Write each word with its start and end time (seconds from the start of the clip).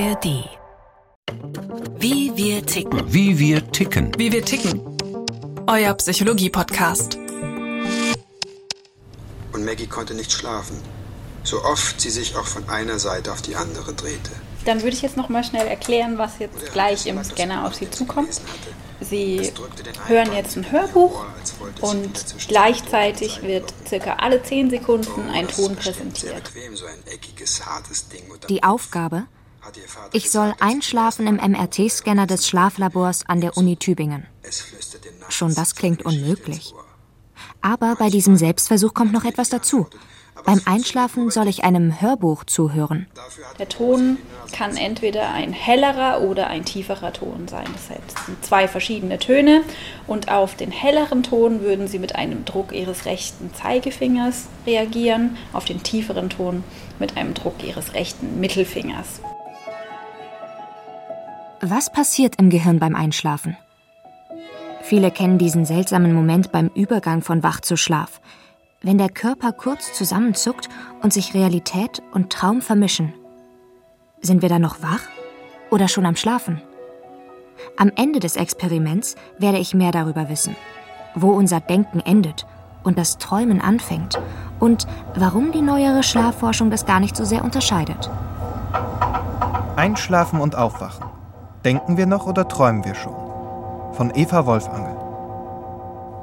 ARD. 0.00 0.48
Wie 1.98 2.34
wir 2.34 2.64
ticken. 2.64 3.12
Wie 3.12 3.38
wir 3.38 3.70
ticken. 3.70 4.12
Wie 4.16 4.32
wir 4.32 4.42
ticken. 4.42 4.80
Euer 5.66 5.92
Psychologie-Podcast. 5.92 7.18
Und 9.52 9.64
Maggie 9.66 9.86
konnte 9.86 10.14
nicht 10.14 10.32
schlafen, 10.32 10.80
so 11.42 11.62
oft 11.64 12.00
sie 12.00 12.08
sich 12.08 12.34
auch 12.36 12.46
von 12.46 12.66
einer 12.70 12.98
Seite 12.98 13.30
auf 13.30 13.42
die 13.42 13.56
andere 13.56 13.92
drehte. 13.92 14.30
Dann 14.64 14.78
würde 14.82 14.96
ich 14.96 15.02
jetzt 15.02 15.18
noch 15.18 15.28
mal 15.28 15.44
schnell 15.44 15.66
erklären, 15.66 16.16
was 16.16 16.38
jetzt 16.38 16.72
gleich 16.72 17.06
im 17.06 17.22
Scanner 17.22 17.66
auf 17.66 17.74
Sie 17.74 17.90
zukommt. 17.90 18.40
Sie 19.02 19.52
hören 20.06 20.32
jetzt 20.32 20.56
ein 20.56 20.72
Hörbuch 20.72 21.26
und 21.82 22.24
gleichzeitig 22.48 23.42
wird 23.42 23.74
circa 23.86 24.14
alle 24.14 24.42
10 24.42 24.70
Sekunden 24.70 25.28
ein 25.28 25.46
Ton 25.48 25.76
präsentiert. 25.76 26.50
Die 28.48 28.62
Aufgabe? 28.62 29.26
Ich 30.12 30.30
soll 30.30 30.54
einschlafen 30.60 31.26
im 31.26 31.36
MRT-Scanner 31.36 32.26
des 32.26 32.46
Schlaflabors 32.46 33.24
an 33.26 33.40
der 33.40 33.56
Uni 33.56 33.76
Tübingen. 33.76 34.26
Schon 35.28 35.54
das 35.54 35.74
klingt 35.74 36.04
unmöglich. 36.04 36.74
Aber 37.60 37.96
bei 37.96 38.10
diesem 38.10 38.36
Selbstversuch 38.36 38.94
kommt 38.94 39.12
noch 39.12 39.24
etwas 39.24 39.50
dazu. 39.50 39.86
Beim 40.44 40.60
Einschlafen 40.64 41.30
soll 41.30 41.48
ich 41.48 41.64
einem 41.64 42.00
Hörbuch 42.00 42.44
zuhören. 42.44 43.06
Der 43.58 43.68
Ton 43.68 44.18
kann 44.52 44.76
entweder 44.76 45.32
ein 45.32 45.52
hellerer 45.52 46.22
oder 46.22 46.46
ein 46.46 46.64
tieferer 46.64 47.12
Ton 47.12 47.46
sein. 47.48 47.66
Das 47.74 48.26
sind 48.26 48.44
zwei 48.44 48.66
verschiedene 48.66 49.18
Töne 49.18 49.62
und 50.06 50.30
auf 50.30 50.54
den 50.54 50.70
helleren 50.70 51.22
Ton 51.22 51.60
würden 51.60 51.88
Sie 51.88 51.98
mit 51.98 52.16
einem 52.16 52.44
Druck 52.44 52.72
Ihres 52.72 53.04
rechten 53.04 53.52
Zeigefingers 53.54 54.46
reagieren, 54.66 55.36
auf 55.52 55.64
den 55.64 55.82
tieferen 55.82 56.30
Ton 56.30 56.64
mit 56.98 57.16
einem 57.16 57.34
Druck 57.34 57.62
Ihres 57.62 57.94
rechten 57.94 58.40
Mittelfingers. 58.40 59.20
Was 61.60 61.92
passiert 61.92 62.36
im 62.36 62.50
Gehirn 62.50 62.78
beim 62.78 62.94
Einschlafen? 62.94 63.56
Viele 64.82 65.10
kennen 65.10 65.38
diesen 65.38 65.64
seltsamen 65.64 66.14
Moment 66.14 66.52
beim 66.52 66.68
Übergang 66.74 67.22
von 67.22 67.42
Wach 67.42 67.60
zu 67.60 67.76
Schlaf 67.76 68.20
wenn 68.82 68.98
der 68.98 69.10
Körper 69.10 69.52
kurz 69.52 69.92
zusammenzuckt 69.92 70.68
und 71.02 71.12
sich 71.12 71.34
Realität 71.34 72.02
und 72.12 72.30
Traum 72.30 72.62
vermischen. 72.62 73.12
Sind 74.22 74.42
wir 74.42 74.48
dann 74.48 74.62
noch 74.62 74.82
wach 74.82 75.02
oder 75.70 75.88
schon 75.88 76.06
am 76.06 76.16
Schlafen? 76.16 76.60
Am 77.76 77.90
Ende 77.94 78.20
des 78.20 78.36
Experiments 78.36 79.16
werde 79.38 79.58
ich 79.58 79.74
mehr 79.74 79.92
darüber 79.92 80.28
wissen, 80.28 80.56
wo 81.14 81.30
unser 81.30 81.60
Denken 81.60 82.00
endet 82.00 82.46
und 82.82 82.96
das 82.96 83.18
Träumen 83.18 83.60
anfängt 83.60 84.18
und 84.58 84.86
warum 85.14 85.52
die 85.52 85.60
neuere 85.60 86.02
Schlafforschung 86.02 86.70
das 86.70 86.86
gar 86.86 87.00
nicht 87.00 87.16
so 87.16 87.24
sehr 87.24 87.44
unterscheidet. 87.44 88.10
Einschlafen 89.76 90.40
und 90.40 90.56
Aufwachen. 90.56 91.19
Denken 91.64 91.98
wir 91.98 92.06
noch 92.06 92.26
oder 92.26 92.48
träumen 92.48 92.84
wir 92.84 92.94
schon? 92.94 93.14
Von 93.92 94.12
Eva 94.14 94.46
Wolfangel. 94.46 94.96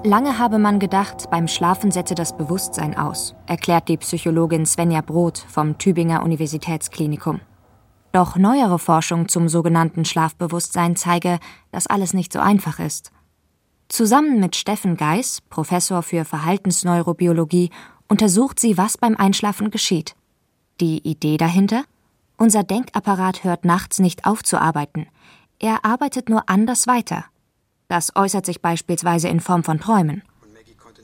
Lange 0.03 0.39
habe 0.39 0.57
man 0.57 0.79
gedacht, 0.79 1.29
beim 1.29 1.47
Schlafen 1.47 1.91
setze 1.91 2.15
das 2.15 2.35
Bewusstsein 2.35 2.97
aus, 2.97 3.35
erklärt 3.45 3.87
die 3.87 3.97
Psychologin 3.97 4.65
Svenja 4.65 5.01
Brot 5.01 5.37
vom 5.37 5.77
Tübinger 5.77 6.23
Universitätsklinikum. 6.23 7.39
Doch 8.13 8.35
neuere 8.35 8.79
Forschung 8.79 9.27
zum 9.27 9.47
sogenannten 9.47 10.05
Schlafbewusstsein 10.05 10.95
zeige, 10.95 11.39
dass 11.71 11.85
alles 11.85 12.13
nicht 12.13 12.33
so 12.33 12.39
einfach 12.39 12.79
ist. 12.79 13.11
Zusammen 13.89 14.39
mit 14.39 14.55
Steffen 14.55 14.97
Geis, 14.97 15.41
Professor 15.49 16.01
für 16.01 16.25
Verhaltensneurobiologie, 16.25 17.69
untersucht 18.07 18.59
sie, 18.59 18.77
was 18.77 18.97
beim 18.97 19.15
Einschlafen 19.15 19.69
geschieht. 19.69 20.15
Die 20.79 21.07
Idee 21.07 21.37
dahinter? 21.37 21.83
Unser 22.37 22.63
Denkapparat 22.63 23.43
hört 23.43 23.65
nachts 23.65 23.99
nicht 23.99 24.25
auf 24.25 24.43
zu 24.43 24.61
arbeiten. 24.61 25.07
Er 25.59 25.83
arbeitet 25.83 26.29
nur 26.29 26.43
anders 26.47 26.85
weiter. 26.85 27.25
Das 27.87 28.15
äußert 28.15 28.45
sich 28.45 28.61
beispielsweise 28.61 29.27
in 29.27 29.39
Form 29.39 29.63
von 29.63 29.79
Träumen. 29.79 30.21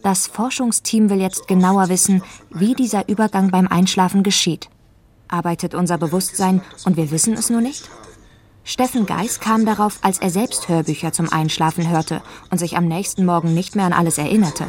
Das 0.04 0.28
Forschungsteam 0.28 1.10
will 1.10 1.20
jetzt 1.20 1.48
genauer 1.48 1.90
wissen, 1.90 2.22
wie 2.52 2.76
dieser 2.76 3.08
Übergang 3.10 3.50
beim 3.50 3.68
Einschlafen 3.68 4.22
geschieht. 4.22 4.70
Arbeitet 5.28 5.74
unser 5.74 5.98
Bewusstsein 5.98 6.62
und 6.86 6.98
wir 6.98 7.10
wissen 7.10 7.34
es 7.34 7.50
nur 7.50 7.62
nicht? 7.62 7.90
Steffen 8.64 9.06
Geis 9.08 9.40
kam 9.40 9.66
darauf, 9.66 10.00
als 10.04 10.20
er 10.20 10.30
selbst 10.30 10.70
Hörbücher 10.70 11.14
zum 11.14 11.32
Einschlafen 11.32 11.90
hörte 11.90 12.22
und 12.52 12.60
sich 12.60 12.78
am 12.78 12.88
nächsten 12.88 13.26
Morgen 13.26 13.54
nicht 13.54 13.76
mehr 13.76 13.86
an 13.86 13.94
alles 13.94 14.18
erinnerte. 14.18 14.68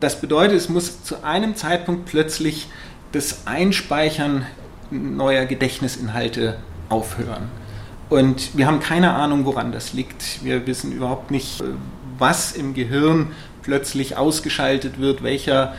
Das 0.00 0.20
bedeutet, 0.20 0.56
es 0.56 0.68
muss 0.68 1.02
zu 1.02 1.22
einem 1.22 1.54
Zeitpunkt 1.54 2.06
plötzlich 2.06 2.68
das 3.12 3.46
Einspeichern 3.46 4.46
neuer 4.90 5.46
Gedächtnisinhalte 5.46 6.58
aufhören. 6.88 7.48
Und 8.08 8.56
wir 8.56 8.66
haben 8.66 8.80
keine 8.80 9.12
Ahnung, 9.14 9.44
woran 9.44 9.72
das 9.72 9.92
liegt. 9.92 10.42
Wir 10.42 10.66
wissen 10.66 10.92
überhaupt 10.92 11.30
nicht, 11.30 11.62
was 12.18 12.52
im 12.52 12.74
Gehirn 12.74 13.32
plötzlich 13.62 14.16
ausgeschaltet 14.16 14.98
wird, 14.98 15.22
welcher, 15.22 15.74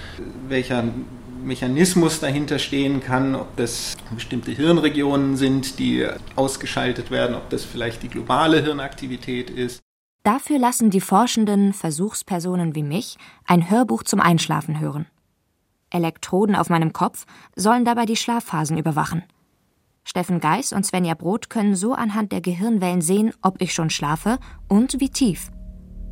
welcher 0.47 0.83
Mechanismus 1.43 2.19
dahinter 2.19 2.59
stehen 2.59 3.01
kann, 3.01 3.35
ob 3.35 3.55
das 3.55 3.95
bestimmte 4.13 4.51
Hirnregionen 4.51 5.37
sind, 5.37 5.79
die 5.79 6.07
ausgeschaltet 6.35 7.11
werden, 7.11 7.35
ob 7.35 7.49
das 7.49 7.63
vielleicht 7.63 8.03
die 8.03 8.09
globale 8.09 8.61
Hirnaktivität 8.61 9.49
ist. 9.49 9.79
Dafür 10.23 10.59
lassen 10.59 10.89
die 10.89 11.01
Forschenden 11.01 11.73
Versuchspersonen 11.73 12.75
wie 12.75 12.83
mich 12.83 13.17
ein 13.45 13.69
Hörbuch 13.69 14.03
zum 14.03 14.19
Einschlafen 14.19 14.79
hören. 14.79 15.07
Elektroden 15.91 16.55
auf 16.55 16.69
meinem 16.69 16.93
Kopf 16.93 17.25
sollen 17.55 17.85
dabei 17.85 18.05
die 18.05 18.15
Schlafphasen 18.15 18.77
überwachen. 18.77 19.23
Steffen 20.03 20.39
Geis 20.39 20.73
und 20.73 20.85
Svenja 20.85 21.13
Brot 21.13 21.49
können 21.49 21.75
so 21.75 21.93
anhand 21.93 22.31
der 22.31 22.41
Gehirnwellen 22.41 23.01
sehen, 23.01 23.31
ob 23.41 23.61
ich 23.61 23.73
schon 23.73 23.89
schlafe 23.89 24.39
und 24.67 24.99
wie 24.99 25.09
tief. 25.09 25.51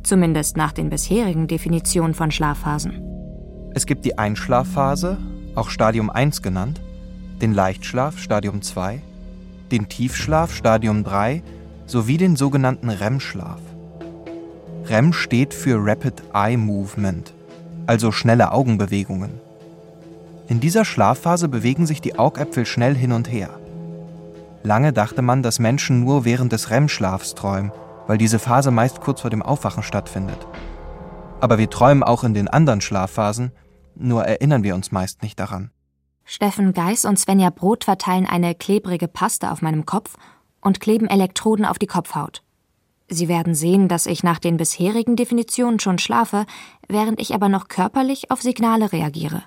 Zumindest 0.04 0.56
nach 0.56 0.72
den 0.72 0.88
bisherigen 0.88 1.48
Definitionen 1.48 2.14
von 2.14 2.30
Schlafphasen. 2.30 3.02
Es 3.74 3.86
gibt 3.86 4.04
die 4.04 4.16
Einschlafphase, 4.16 5.18
auch 5.54 5.68
Stadium 5.68 6.10
1 6.10 6.42
genannt, 6.42 6.80
den 7.40 7.52
Leichtschlaf 7.52 8.18
Stadium 8.18 8.62
2, 8.62 9.02
den 9.70 9.88
Tiefschlaf 9.88 10.54
Stadium 10.54 11.04
3 11.04 11.42
sowie 11.86 12.16
den 12.16 12.36
sogenannten 12.36 12.90
REM-Schlaf. 12.90 13.60
REM 14.84 15.12
steht 15.12 15.52
für 15.52 15.76
Rapid 15.78 16.22
Eye 16.32 16.56
Movement, 16.56 17.34
also 17.86 18.12
schnelle 18.12 18.52
Augenbewegungen. 18.52 19.40
In 20.48 20.60
dieser 20.60 20.86
Schlafphase 20.86 21.46
bewegen 21.46 21.84
sich 21.84 22.00
die 22.00 22.18
Augäpfel 22.18 22.64
schnell 22.64 22.94
hin 22.94 23.12
und 23.12 23.30
her. 23.30 23.60
Lange 24.62 24.94
dachte 24.94 25.20
man, 25.20 25.42
dass 25.42 25.58
Menschen 25.58 26.00
nur 26.00 26.24
während 26.24 26.52
des 26.52 26.70
REM-Schlafs 26.70 27.34
träumen, 27.34 27.70
weil 28.06 28.16
diese 28.16 28.38
Phase 28.38 28.70
meist 28.70 29.02
kurz 29.02 29.20
vor 29.20 29.30
dem 29.30 29.42
Aufwachen 29.42 29.82
stattfindet. 29.82 30.46
Aber 31.40 31.58
wir 31.58 31.68
träumen 31.68 32.02
auch 32.02 32.24
in 32.24 32.32
den 32.32 32.48
anderen 32.48 32.80
Schlafphasen, 32.80 33.52
nur 33.94 34.24
erinnern 34.24 34.62
wir 34.62 34.74
uns 34.74 34.90
meist 34.90 35.22
nicht 35.22 35.38
daran. 35.38 35.70
Steffen 36.24 36.72
Geis 36.72 37.04
und 37.04 37.18
Svenja 37.18 37.50
Brot 37.50 37.84
verteilen 37.84 38.26
eine 38.26 38.54
klebrige 38.54 39.06
Paste 39.06 39.50
auf 39.50 39.60
meinem 39.60 39.84
Kopf 39.84 40.16
und 40.62 40.80
kleben 40.80 41.08
Elektroden 41.08 41.66
auf 41.66 41.78
die 41.78 41.86
Kopfhaut. 41.86 42.42
Sie 43.08 43.28
werden 43.28 43.54
sehen, 43.54 43.88
dass 43.88 44.06
ich 44.06 44.22
nach 44.22 44.38
den 44.38 44.56
bisherigen 44.56 45.16
Definitionen 45.16 45.78
schon 45.78 45.98
schlafe, 45.98 46.46
während 46.88 47.20
ich 47.20 47.34
aber 47.34 47.48
noch 47.48 47.68
körperlich 47.68 48.30
auf 48.30 48.42
Signale 48.42 48.92
reagiere. 48.92 49.42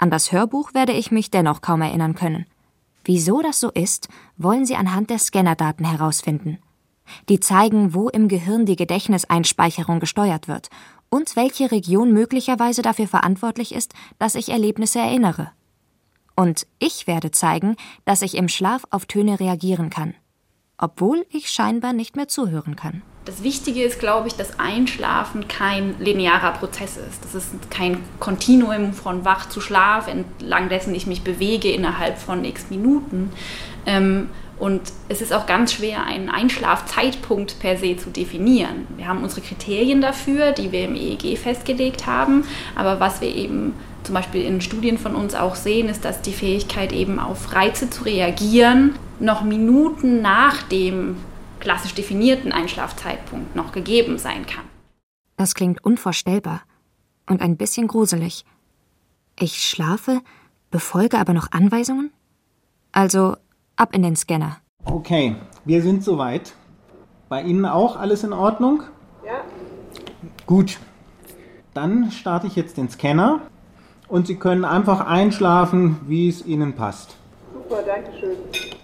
An 0.00 0.08
das 0.08 0.32
Hörbuch 0.32 0.72
werde 0.72 0.92
ich 0.92 1.10
mich 1.10 1.30
dennoch 1.30 1.60
kaum 1.60 1.82
erinnern 1.82 2.14
können. 2.14 2.46
Wieso 3.04 3.42
das 3.42 3.60
so 3.60 3.70
ist, 3.70 4.08
wollen 4.38 4.64
sie 4.64 4.74
anhand 4.74 5.10
der 5.10 5.18
Scannerdaten 5.18 5.84
herausfinden. 5.84 6.58
Die 7.28 7.38
zeigen, 7.38 7.92
wo 7.92 8.08
im 8.08 8.26
Gehirn 8.26 8.64
die 8.64 8.76
Gedächtniseinspeicherung 8.76 10.00
gesteuert 10.00 10.48
wird 10.48 10.70
und 11.10 11.36
welche 11.36 11.70
Region 11.70 12.12
möglicherweise 12.14 12.80
dafür 12.80 13.08
verantwortlich 13.08 13.74
ist, 13.74 13.92
dass 14.18 14.36
ich 14.36 14.48
Erlebnisse 14.48 15.00
erinnere. 15.00 15.52
Und 16.34 16.66
ich 16.78 17.06
werde 17.06 17.30
zeigen, 17.30 17.76
dass 18.06 18.22
ich 18.22 18.38
im 18.38 18.48
Schlaf 18.48 18.86
auf 18.88 19.04
Töne 19.04 19.38
reagieren 19.38 19.90
kann, 19.90 20.14
obwohl 20.78 21.26
ich 21.28 21.50
scheinbar 21.50 21.92
nicht 21.92 22.16
mehr 22.16 22.26
zuhören 22.26 22.74
kann. 22.74 23.02
Das 23.30 23.44
Wichtige 23.44 23.84
ist, 23.84 24.00
glaube 24.00 24.26
ich, 24.26 24.34
dass 24.34 24.58
Einschlafen 24.58 25.46
kein 25.46 25.94
linearer 26.00 26.50
Prozess 26.50 26.96
ist. 26.96 27.24
Das 27.24 27.36
ist 27.36 27.70
kein 27.70 27.98
Kontinuum 28.18 28.92
von 28.92 29.24
Wach 29.24 29.48
zu 29.48 29.60
Schlaf, 29.60 30.08
entlang 30.08 30.68
dessen 30.68 30.92
ich 30.96 31.06
mich 31.06 31.22
bewege 31.22 31.70
innerhalb 31.70 32.18
von 32.18 32.44
x 32.44 32.70
Minuten. 32.70 33.30
Ähm, 33.86 34.30
und 34.58 34.80
es 35.08 35.22
ist 35.22 35.32
auch 35.32 35.46
ganz 35.46 35.74
schwer, 35.74 36.04
einen 36.04 36.28
Einschlafzeitpunkt 36.28 37.60
per 37.60 37.76
se 37.76 37.96
zu 37.96 38.10
definieren. 38.10 38.88
Wir 38.96 39.06
haben 39.06 39.22
unsere 39.22 39.42
Kriterien 39.42 40.00
dafür, 40.00 40.50
die 40.50 40.72
wir 40.72 40.86
im 40.86 40.96
EEG 40.96 41.38
festgelegt 41.38 42.08
haben. 42.08 42.42
Aber 42.74 42.98
was 42.98 43.20
wir 43.20 43.32
eben 43.32 43.74
zum 44.02 44.16
Beispiel 44.16 44.42
in 44.42 44.60
Studien 44.60 44.98
von 44.98 45.14
uns 45.14 45.36
auch 45.36 45.54
sehen, 45.54 45.88
ist, 45.88 46.04
dass 46.04 46.20
die 46.20 46.32
Fähigkeit 46.32 46.92
eben 46.92 47.20
auf 47.20 47.54
Reize 47.54 47.90
zu 47.90 48.02
reagieren 48.02 48.96
noch 49.20 49.42
Minuten 49.42 50.20
nach 50.22 50.62
dem 50.62 51.16
klassisch 51.60 51.94
definierten 51.94 52.52
Einschlafzeitpunkt 52.52 53.54
noch 53.54 53.72
gegeben 53.72 54.18
sein 54.18 54.46
kann. 54.46 54.64
Das 55.36 55.54
klingt 55.54 55.84
unvorstellbar 55.84 56.62
und 57.28 57.40
ein 57.40 57.56
bisschen 57.56 57.86
gruselig. 57.86 58.44
Ich 59.38 59.62
schlafe, 59.62 60.20
befolge 60.70 61.18
aber 61.18 61.32
noch 61.32 61.52
Anweisungen? 61.52 62.12
Also 62.92 63.36
ab 63.76 63.94
in 63.94 64.02
den 64.02 64.16
Scanner. 64.16 64.58
Okay, 64.84 65.36
wir 65.64 65.82
sind 65.82 66.02
soweit. 66.02 66.52
Bei 67.28 67.42
Ihnen 67.42 67.64
auch 67.64 67.96
alles 67.96 68.24
in 68.24 68.32
Ordnung? 68.32 68.82
Ja. 69.24 69.42
Gut. 70.46 70.78
Dann 71.72 72.10
starte 72.10 72.48
ich 72.48 72.56
jetzt 72.56 72.76
den 72.76 72.90
Scanner 72.90 73.40
und 74.08 74.26
Sie 74.26 74.34
können 74.34 74.64
einfach 74.64 75.06
einschlafen, 75.06 76.00
wie 76.06 76.28
es 76.28 76.44
Ihnen 76.44 76.74
passt. 76.74 77.16
Super, 77.52 77.82
danke 77.86 78.10
schön. 78.18 78.36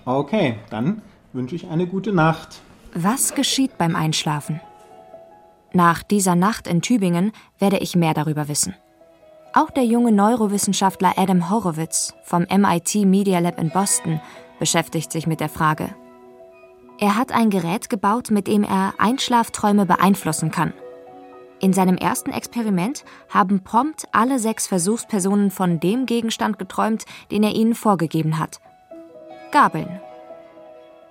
Okay, 0.05 0.59
dann 0.71 1.03
wünsche 1.33 1.57
ich 1.57 1.67
eine 1.69 1.87
gute 1.87 2.13
Nacht. 2.13 2.61
Was 2.99 3.35
geschieht 3.35 3.77
beim 3.77 3.95
Einschlafen? 3.95 4.59
Nach 5.75 6.03
dieser 6.03 6.35
Nacht 6.35 6.67
in 6.67 6.81
Tübingen 6.81 7.33
werde 7.59 7.77
ich 7.77 7.95
mehr 7.95 8.15
darüber 8.15 8.49
wissen. 8.49 8.75
Auch 9.53 9.69
der 9.69 9.85
junge 9.85 10.13
Neurowissenschaftler 10.13 11.13
Adam 11.19 11.51
Horowitz 11.51 12.15
vom 12.25 12.47
MIT 12.51 12.95
Media 13.05 13.39
Lab 13.41 13.61
in 13.61 13.69
Boston 13.69 14.19
beschäftigt 14.59 15.13
sich 15.13 15.27
mit 15.27 15.41
der 15.41 15.51
Frage. 15.51 15.95
Er 16.99 17.17
hat 17.17 17.33
ein 17.33 17.51
Gerät 17.51 17.91
gebaut, 17.91 18.31
mit 18.31 18.47
dem 18.47 18.65
er 18.65 18.95
Einschlafträume 18.97 19.85
beeinflussen 19.85 20.51
kann. 20.51 20.73
In 21.61 21.75
seinem 21.75 21.99
ersten 21.99 22.31
Experiment 22.31 23.05
haben 23.29 23.63
prompt 23.63 24.07
alle 24.13 24.39
sechs 24.39 24.67
Versuchspersonen 24.67 25.51
von 25.51 25.81
dem 25.81 26.07
Gegenstand 26.07 26.59
geträumt, 26.59 27.05
den 27.31 27.43
er 27.43 27.55
ihnen 27.55 27.75
vorgegeben 27.75 28.39
hat. 28.39 28.59
Gabeln. 29.53 30.01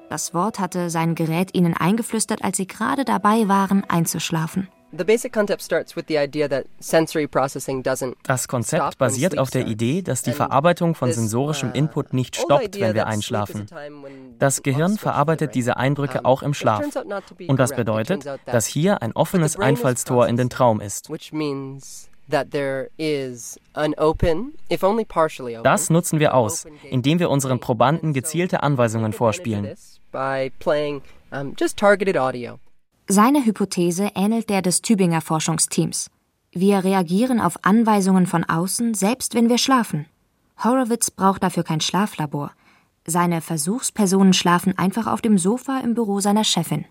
Das 0.09 0.33
Wort 0.33 0.59
hatte 0.59 0.89
sein 0.89 1.15
Gerät 1.15 1.53
ihnen 1.53 1.73
eingeflüstert, 1.73 2.43
als 2.43 2.57
sie 2.57 2.67
gerade 2.67 3.05
dabei 3.05 3.47
waren, 3.47 3.83
einzuschlafen. 3.89 4.67
Das 8.23 8.47
Konzept 8.47 8.97
basiert 8.97 9.37
auf 9.37 9.49
der 9.49 9.67
Idee, 9.67 10.01
dass 10.01 10.21
die 10.21 10.31
Verarbeitung 10.31 10.95
von 10.95 11.11
sensorischem 11.11 11.69
uh, 11.69 11.73
Input 11.73 12.13
nicht 12.13 12.37
stoppt, 12.37 12.79
wenn 12.79 12.93
wir 12.93 13.07
einschlafen. 13.07 13.65
Das 14.39 14.63
Gehirn 14.63 14.97
verarbeitet 14.97 15.55
diese 15.55 15.77
Eindrücke 15.77 16.23
auch 16.23 16.43
im 16.43 16.53
Schlaf. 16.53 16.85
Und 17.47 17.59
das 17.59 17.75
bedeutet, 17.75 18.25
dass 18.45 18.65
hier 18.65 19.01
ein 19.01 19.11
offenes 19.13 19.57
Einfallstor 19.57 20.27
in 20.27 20.37
den 20.37 20.49
Traum 20.49 20.79
ist. 20.79 21.09
Das 25.63 25.89
nutzen 25.89 26.19
wir 26.19 26.33
aus, 26.33 26.65
indem 26.89 27.19
wir 27.19 27.29
unseren 27.29 27.59
Probanden 27.59 28.13
gezielte 28.13 28.63
Anweisungen 28.63 29.13
vorspielen. 29.13 29.75
Seine 33.07 33.45
Hypothese 33.45 34.09
ähnelt 34.15 34.49
der 34.49 34.61
des 34.61 34.81
Tübinger 34.81 35.21
Forschungsteams. 35.21 36.09
Wir 36.51 36.83
reagieren 36.83 37.39
auf 37.41 37.57
Anweisungen 37.63 38.25
von 38.25 38.43
außen, 38.43 38.93
selbst 38.93 39.35
wenn 39.35 39.49
wir 39.49 39.57
schlafen. 39.57 40.05
Horowitz 40.63 41.11
braucht 41.11 41.43
dafür 41.43 41.63
kein 41.63 41.81
Schlaflabor. 41.81 42.51
Seine 43.05 43.41
Versuchspersonen 43.41 44.33
schlafen 44.33 44.77
einfach 44.77 45.05
auf 45.05 45.21
dem 45.21 45.37
Sofa 45.37 45.81
im 45.83 45.93
Büro 45.93 46.21
seiner 46.21 46.43
Chefin. 46.43 46.85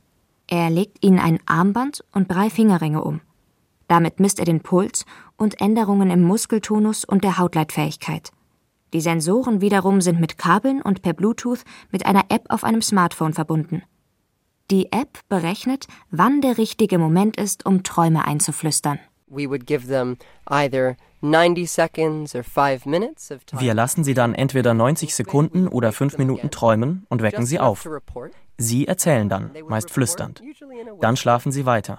Er 0.47 0.71
legt 0.71 1.03
ihnen 1.05 1.19
ein 1.19 1.41
Armband 1.47 2.05
und 2.13 2.31
drei 2.31 2.51
Fingerringe 2.51 3.03
um. 3.03 3.21
Damit 3.89 4.21
misst 4.21 4.39
er 4.39 4.45
den 4.45 4.61
Puls 4.61 5.05
und 5.37 5.61
Änderungen 5.61 6.11
im 6.11 6.23
Muskeltonus 6.23 7.05
und 7.05 7.25
der 7.25 7.39
Hautleitfähigkeit. 7.39 8.31
Die 8.93 9.01
Sensoren 9.01 9.61
wiederum 9.61 10.01
sind 10.01 10.21
mit 10.21 10.39
Kabeln 10.39 10.81
und 10.81 11.03
per 11.03 11.13
Bluetooth 11.13 11.65
mit 11.91 12.07
einer 12.07 12.27
App 12.29 12.45
auf 12.49 12.63
einem 12.63 12.81
Smartphone 12.81 13.33
verbunden. 13.33 13.83
Die 14.71 14.93
App 14.93 15.19
berechnet, 15.29 15.87
wann 16.11 16.41
der 16.41 16.57
richtige 16.59 16.99
Moment 16.99 17.37
ist, 17.37 17.67
um 17.67 17.83
Träume 17.83 18.25
einzuflüstern. 18.25 18.99
Wir 23.59 23.73
lassen 23.75 24.05
sie 24.05 24.13
dann 24.13 24.35
entweder 24.35 24.75
90 24.75 25.15
Sekunden 25.15 25.69
oder 25.69 25.91
5 25.93 26.19
Minuten 26.19 26.51
träumen 26.51 27.07
und 27.09 27.23
wecken 27.23 27.47
sie 27.47 27.59
auf. 27.59 27.89
Sie 28.59 28.87
erzählen 28.87 29.31
dann, 29.31 29.51
meist 29.67 29.91
flüsternd. 29.91 30.43
Dann 31.01 31.17
schlafen 31.17 31.51
sie 31.51 31.65
weiter. 31.65 31.99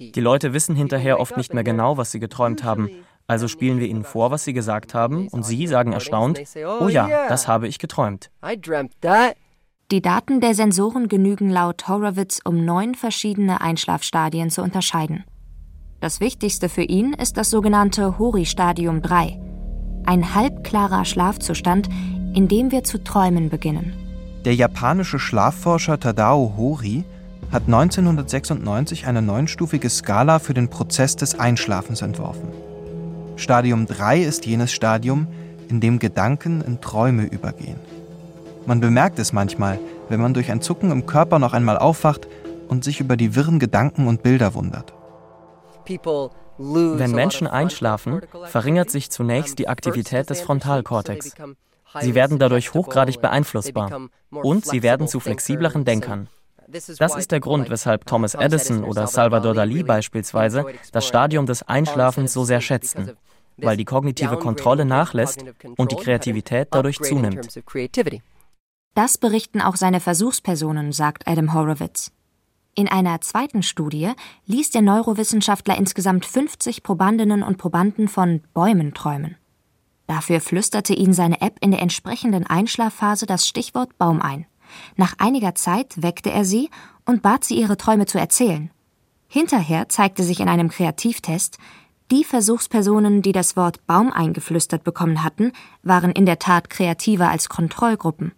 Die 0.00 0.20
Leute 0.20 0.52
wissen 0.52 0.74
hinterher 0.74 1.20
oft 1.20 1.36
nicht 1.36 1.54
mehr 1.54 1.64
genau, 1.64 1.96
was 1.96 2.10
sie 2.10 2.18
geträumt 2.18 2.64
haben. 2.64 2.90
Also 3.28 3.46
spielen 3.46 3.78
wir 3.78 3.86
ihnen 3.86 4.02
vor, 4.02 4.32
was 4.32 4.42
sie 4.42 4.52
gesagt 4.52 4.94
haben, 4.94 5.28
und 5.28 5.44
sie 5.44 5.68
sagen 5.68 5.92
erstaunt, 5.92 6.40
oh 6.80 6.88
ja, 6.88 7.28
das 7.28 7.46
habe 7.46 7.68
ich 7.68 7.78
geträumt. 7.78 8.32
Die 9.92 10.02
Daten 10.02 10.40
der 10.40 10.54
Sensoren 10.54 11.06
genügen 11.08 11.50
laut 11.50 11.86
Horowitz, 11.86 12.40
um 12.44 12.64
neun 12.64 12.96
verschiedene 12.96 13.60
Einschlafstadien 13.60 14.50
zu 14.50 14.62
unterscheiden. 14.62 15.24
Das 16.02 16.18
wichtigste 16.18 16.68
für 16.68 16.82
ihn 16.82 17.12
ist 17.12 17.36
das 17.36 17.48
sogenannte 17.48 18.18
Hori-Stadium 18.18 19.02
3, 19.02 19.38
ein 20.04 20.34
halbklarer 20.34 21.04
Schlafzustand, 21.04 21.88
in 22.34 22.48
dem 22.48 22.72
wir 22.72 22.82
zu 22.82 23.04
träumen 23.04 23.50
beginnen. 23.50 23.92
Der 24.44 24.56
japanische 24.56 25.20
Schlafforscher 25.20 26.00
Tadao 26.00 26.54
Hori 26.56 27.04
hat 27.52 27.66
1996 27.66 29.06
eine 29.06 29.22
neunstufige 29.22 29.88
Skala 29.88 30.40
für 30.40 30.54
den 30.54 30.66
Prozess 30.66 31.14
des 31.14 31.38
Einschlafens 31.38 32.02
entworfen. 32.02 32.48
Stadium 33.36 33.86
3 33.86 34.22
ist 34.22 34.44
jenes 34.44 34.72
Stadium, 34.72 35.28
in 35.68 35.78
dem 35.78 36.00
Gedanken 36.00 36.62
in 36.62 36.80
Träume 36.80 37.26
übergehen. 37.26 37.78
Man 38.66 38.80
bemerkt 38.80 39.20
es 39.20 39.32
manchmal, 39.32 39.78
wenn 40.08 40.20
man 40.20 40.34
durch 40.34 40.50
ein 40.50 40.62
Zucken 40.62 40.90
im 40.90 41.06
Körper 41.06 41.38
noch 41.38 41.52
einmal 41.52 41.78
aufwacht 41.78 42.26
und 42.66 42.82
sich 42.82 42.98
über 42.98 43.16
die 43.16 43.36
wirren 43.36 43.60
Gedanken 43.60 44.08
und 44.08 44.24
Bilder 44.24 44.54
wundert. 44.54 44.94
Wenn 46.58 47.12
Menschen 47.12 47.46
einschlafen, 47.46 48.20
verringert 48.44 48.90
sich 48.90 49.10
zunächst 49.10 49.58
die 49.58 49.68
Aktivität 49.68 50.30
des 50.30 50.40
Frontalkortex. 50.42 51.34
Sie 52.00 52.14
werden 52.14 52.38
dadurch 52.38 52.74
hochgradig 52.74 53.20
beeinflussbar 53.20 54.08
und 54.30 54.64
sie 54.64 54.82
werden 54.82 55.08
zu 55.08 55.20
flexibleren 55.20 55.84
Denkern. 55.84 56.28
Das 56.68 57.16
ist 57.16 57.30
der 57.30 57.40
Grund, 57.40 57.68
weshalb 57.68 58.06
Thomas 58.06 58.34
Edison 58.34 58.84
oder 58.84 59.06
Salvador 59.06 59.54
Dali 59.54 59.82
beispielsweise 59.82 60.64
das 60.92 61.06
Stadium 61.06 61.46
des 61.46 61.62
Einschlafens 61.62 62.32
so 62.32 62.44
sehr 62.44 62.60
schätzten, 62.60 63.12
weil 63.58 63.76
die 63.76 63.84
kognitive 63.84 64.38
Kontrolle 64.38 64.84
nachlässt 64.84 65.44
und 65.76 65.92
die 65.92 65.96
Kreativität 65.96 66.68
dadurch 66.70 66.98
zunimmt. 67.00 67.60
Das 68.94 69.18
berichten 69.18 69.60
auch 69.60 69.76
seine 69.76 70.00
Versuchspersonen, 70.00 70.92
sagt 70.92 71.26
Adam 71.26 71.54
Horowitz. 71.54 72.12
In 72.74 72.88
einer 72.88 73.20
zweiten 73.20 73.62
Studie 73.62 74.12
ließ 74.46 74.70
der 74.70 74.80
Neurowissenschaftler 74.80 75.76
insgesamt 75.76 76.24
50 76.24 76.82
Probandinnen 76.82 77.42
und 77.42 77.58
Probanden 77.58 78.08
von 78.08 78.40
Bäumen 78.54 78.94
träumen. 78.94 79.36
Dafür 80.06 80.40
flüsterte 80.40 80.94
ihnen 80.94 81.12
seine 81.12 81.42
App 81.42 81.58
in 81.60 81.70
der 81.70 81.82
entsprechenden 81.82 82.46
Einschlafphase 82.46 83.26
das 83.26 83.46
Stichwort 83.46 83.98
Baum 83.98 84.22
ein. 84.22 84.46
Nach 84.96 85.14
einiger 85.18 85.54
Zeit 85.54 86.02
weckte 86.02 86.30
er 86.30 86.46
sie 86.46 86.70
und 87.04 87.20
bat 87.20 87.44
sie, 87.44 87.56
ihre 87.56 87.76
Träume 87.76 88.06
zu 88.06 88.18
erzählen. 88.18 88.70
Hinterher 89.28 89.90
zeigte 89.90 90.22
sich 90.22 90.40
in 90.40 90.48
einem 90.48 90.70
Kreativtest, 90.70 91.58
die 92.10 92.24
Versuchspersonen, 92.24 93.20
die 93.20 93.32
das 93.32 93.56
Wort 93.56 93.86
Baum 93.86 94.12
eingeflüstert 94.12 94.82
bekommen 94.82 95.22
hatten, 95.22 95.52
waren 95.82 96.10
in 96.10 96.24
der 96.24 96.38
Tat 96.38 96.70
kreativer 96.70 97.28
als 97.28 97.50
Kontrollgruppen. 97.50 98.32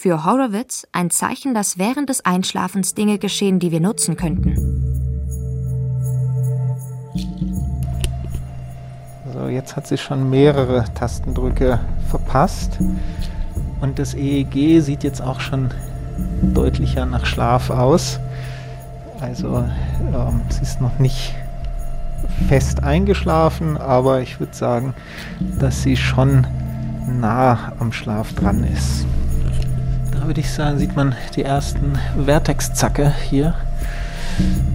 Für 0.00 0.24
Horowitz 0.24 0.86
ein 0.92 1.10
Zeichen, 1.10 1.54
dass 1.54 1.76
während 1.76 2.08
des 2.08 2.24
Einschlafens 2.24 2.94
Dinge 2.94 3.18
geschehen, 3.18 3.58
die 3.58 3.72
wir 3.72 3.80
nutzen 3.80 4.16
könnten. 4.16 4.54
So, 9.34 9.48
jetzt 9.48 9.74
hat 9.74 9.88
sie 9.88 9.98
schon 9.98 10.30
mehrere 10.30 10.84
Tastendrücke 10.94 11.80
verpasst. 12.10 12.78
Und 13.80 13.98
das 13.98 14.14
EEG 14.14 14.80
sieht 14.82 15.02
jetzt 15.02 15.20
auch 15.20 15.40
schon 15.40 15.72
deutlicher 16.42 17.04
nach 17.04 17.26
Schlaf 17.26 17.68
aus. 17.68 18.20
Also 19.18 19.64
ähm, 20.14 20.42
sie 20.48 20.62
ist 20.62 20.80
noch 20.80 20.96
nicht 21.00 21.34
fest 22.46 22.84
eingeschlafen, 22.84 23.76
aber 23.76 24.20
ich 24.20 24.38
würde 24.38 24.54
sagen, 24.54 24.94
dass 25.58 25.82
sie 25.82 25.96
schon 25.96 26.46
nah 27.20 27.72
am 27.80 27.92
Schlaf 27.92 28.32
dran 28.34 28.62
ist 28.62 29.04
würde 30.28 30.42
ich 30.42 30.50
sagen, 30.50 30.78
sieht 30.78 30.94
man 30.94 31.14
die 31.36 31.42
ersten 31.42 31.98
Vertex-Zacke 32.26 33.14
hier. 33.30 33.54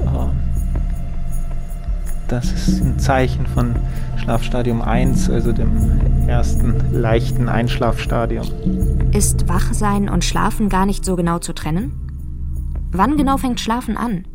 Ähm, 0.01 0.31
das 2.27 2.51
ist 2.51 2.81
ein 2.81 2.97
Zeichen 2.97 3.45
von 3.45 3.75
Schlafstadium 4.17 4.81
1, 4.81 5.29
also 5.29 5.51
dem 5.51 6.27
ersten 6.27 6.91
leichten 6.91 7.49
Einschlafstadium. 7.49 8.47
Ist 9.11 9.47
Wachsein 9.47 10.09
und 10.09 10.25
Schlafen 10.25 10.69
gar 10.69 10.87
nicht 10.87 11.05
so 11.05 11.15
genau 11.15 11.37
zu 11.37 11.53
trennen? 11.53 11.91
Wann 12.91 13.15
genau 13.15 13.37
fängt 13.37 13.59
Schlafen 13.59 13.95
an? 13.95 14.25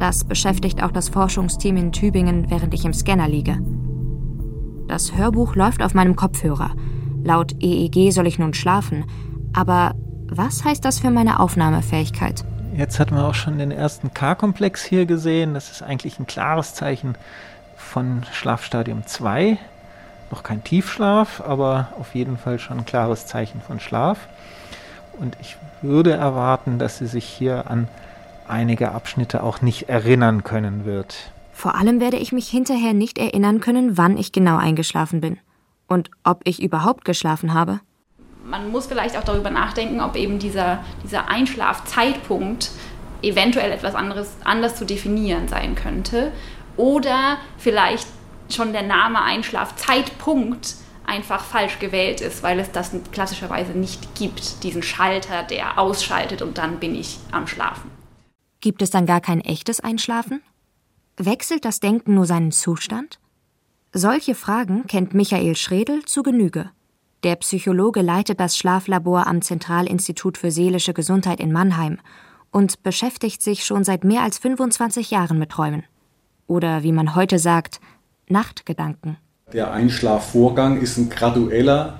Das 0.00 0.24
beschäftigt 0.24 0.82
auch 0.82 0.90
das 0.90 1.10
Forschungsteam 1.10 1.76
in 1.76 1.92
Tübingen, 1.92 2.50
während 2.50 2.74
ich 2.74 2.84
im 2.84 2.92
Scanner 2.92 3.28
liege. 3.28 3.58
Das 4.88 5.16
Hörbuch 5.16 5.54
läuft 5.54 5.80
auf 5.80 5.94
meinem 5.94 6.16
Kopfhörer. 6.16 6.72
Laut 7.22 7.54
EEG 7.62 8.10
soll 8.10 8.26
ich 8.26 8.40
nun 8.40 8.52
schlafen, 8.52 9.04
aber 9.56 9.94
was 10.28 10.64
heißt 10.64 10.84
das 10.84 11.00
für 11.00 11.10
meine 11.10 11.40
Aufnahmefähigkeit? 11.40 12.44
Jetzt 12.76 13.00
hatten 13.00 13.16
wir 13.16 13.24
auch 13.24 13.34
schon 13.34 13.58
den 13.58 13.70
ersten 13.70 14.12
K-Komplex 14.12 14.84
hier 14.84 15.06
gesehen. 15.06 15.54
Das 15.54 15.70
ist 15.70 15.82
eigentlich 15.82 16.18
ein 16.18 16.26
klares 16.26 16.74
Zeichen 16.74 17.16
von 17.76 18.22
Schlafstadium 18.32 19.06
2. 19.06 19.58
noch 20.30 20.42
kein 20.42 20.62
Tiefschlaf, 20.62 21.40
aber 21.40 21.88
auf 21.98 22.14
jeden 22.14 22.36
Fall 22.36 22.58
schon 22.58 22.78
ein 22.78 22.84
klares 22.84 23.26
Zeichen 23.26 23.62
von 23.62 23.80
Schlaf. 23.80 24.28
Und 25.18 25.36
ich 25.40 25.56
würde 25.80 26.12
erwarten, 26.12 26.78
dass 26.78 26.98
sie 26.98 27.06
sich 27.06 27.24
hier 27.24 27.70
an 27.70 27.88
einige 28.46 28.92
Abschnitte 28.92 29.42
auch 29.42 29.62
nicht 29.62 29.88
erinnern 29.88 30.44
können 30.44 30.84
wird. 30.84 31.30
Vor 31.52 31.74
allem 31.76 32.00
werde 32.00 32.18
ich 32.18 32.32
mich 32.32 32.48
hinterher 32.48 32.92
nicht 32.92 33.16
erinnern 33.16 33.60
können, 33.60 33.96
wann 33.96 34.18
ich 34.18 34.32
genau 34.32 34.58
eingeschlafen 34.58 35.22
bin 35.22 35.38
und 35.86 36.10
ob 36.24 36.42
ich 36.44 36.62
überhaupt 36.62 37.06
geschlafen 37.06 37.54
habe. 37.54 37.80
Man 38.46 38.70
muss 38.70 38.86
vielleicht 38.86 39.16
auch 39.16 39.24
darüber 39.24 39.50
nachdenken, 39.50 40.00
ob 40.00 40.16
eben 40.16 40.38
dieser, 40.38 40.84
dieser 41.02 41.28
Einschlafzeitpunkt 41.28 42.70
eventuell 43.22 43.72
etwas 43.72 43.94
anderes 43.94 44.36
anders 44.44 44.76
zu 44.76 44.84
definieren 44.84 45.48
sein 45.48 45.74
könnte 45.74 46.32
oder 46.76 47.38
vielleicht 47.58 48.06
schon 48.48 48.72
der 48.72 48.82
Name 48.82 49.22
Einschlafzeitpunkt 49.22 50.74
einfach 51.06 51.44
falsch 51.44 51.78
gewählt 51.78 52.20
ist, 52.20 52.42
weil 52.42 52.58
es 52.58 52.72
das 52.72 52.92
klassischerweise 53.12 53.72
nicht 53.72 54.14
gibt, 54.14 54.62
diesen 54.62 54.82
Schalter, 54.82 55.42
der 55.42 55.78
ausschaltet 55.78 56.42
und 56.42 56.58
dann 56.58 56.78
bin 56.78 56.94
ich 56.94 57.18
am 57.32 57.46
Schlafen. 57.46 57.90
Gibt 58.60 58.82
es 58.82 58.90
dann 58.90 59.06
gar 59.06 59.20
kein 59.20 59.40
echtes 59.40 59.80
Einschlafen? 59.80 60.42
Wechselt 61.16 61.64
das 61.64 61.80
Denken 61.80 62.14
nur 62.14 62.26
seinen 62.26 62.52
Zustand? 62.52 63.18
Solche 63.92 64.34
Fragen 64.34 64.86
kennt 64.86 65.14
Michael 65.14 65.56
Schredel 65.56 66.04
zu 66.04 66.22
Genüge. 66.22 66.70
Der 67.22 67.36
Psychologe 67.36 68.02
leitet 68.02 68.40
das 68.40 68.56
Schlaflabor 68.56 69.26
am 69.26 69.42
Zentralinstitut 69.42 70.38
für 70.38 70.50
seelische 70.50 70.92
Gesundheit 70.92 71.40
in 71.40 71.50
Mannheim 71.50 71.98
und 72.50 72.82
beschäftigt 72.82 73.42
sich 73.42 73.64
schon 73.64 73.84
seit 73.84 74.04
mehr 74.04 74.22
als 74.22 74.38
25 74.38 75.10
Jahren 75.10 75.38
mit 75.38 75.50
Träumen. 75.50 75.84
Oder 76.46 76.82
wie 76.82 76.92
man 76.92 77.14
heute 77.14 77.38
sagt, 77.38 77.80
Nachtgedanken. 78.28 79.16
Der 79.52 79.72
Einschlafvorgang 79.72 80.80
ist 80.80 80.98
ein 80.98 81.08
gradueller 81.08 81.98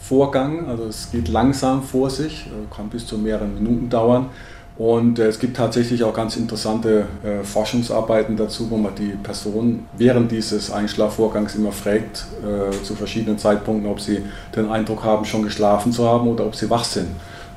Vorgang, 0.00 0.68
also 0.68 0.84
es 0.84 1.10
geht 1.10 1.28
langsam 1.28 1.82
vor 1.82 2.10
sich, 2.10 2.48
kann 2.74 2.88
bis 2.88 3.06
zu 3.06 3.18
mehreren 3.18 3.54
Minuten 3.54 3.88
dauern. 3.88 4.30
Und 4.78 5.18
äh, 5.18 5.26
es 5.26 5.38
gibt 5.38 5.56
tatsächlich 5.56 6.04
auch 6.04 6.12
ganz 6.12 6.36
interessante 6.36 7.06
äh, 7.24 7.42
Forschungsarbeiten 7.42 8.36
dazu, 8.36 8.70
wo 8.70 8.76
man 8.76 8.94
die 8.94 9.16
Person 9.22 9.86
während 9.96 10.30
dieses 10.30 10.70
Einschlafvorgangs 10.70 11.54
immer 11.54 11.72
fragt, 11.72 12.26
äh, 12.42 12.82
zu 12.82 12.94
verschiedenen 12.94 13.38
Zeitpunkten, 13.38 13.90
ob 13.90 14.00
sie 14.00 14.22
den 14.54 14.68
Eindruck 14.68 15.02
haben, 15.02 15.24
schon 15.24 15.42
geschlafen 15.42 15.92
zu 15.92 16.06
haben 16.06 16.28
oder 16.28 16.44
ob 16.44 16.54
sie 16.54 16.68
wach 16.68 16.84
sind. 16.84 17.08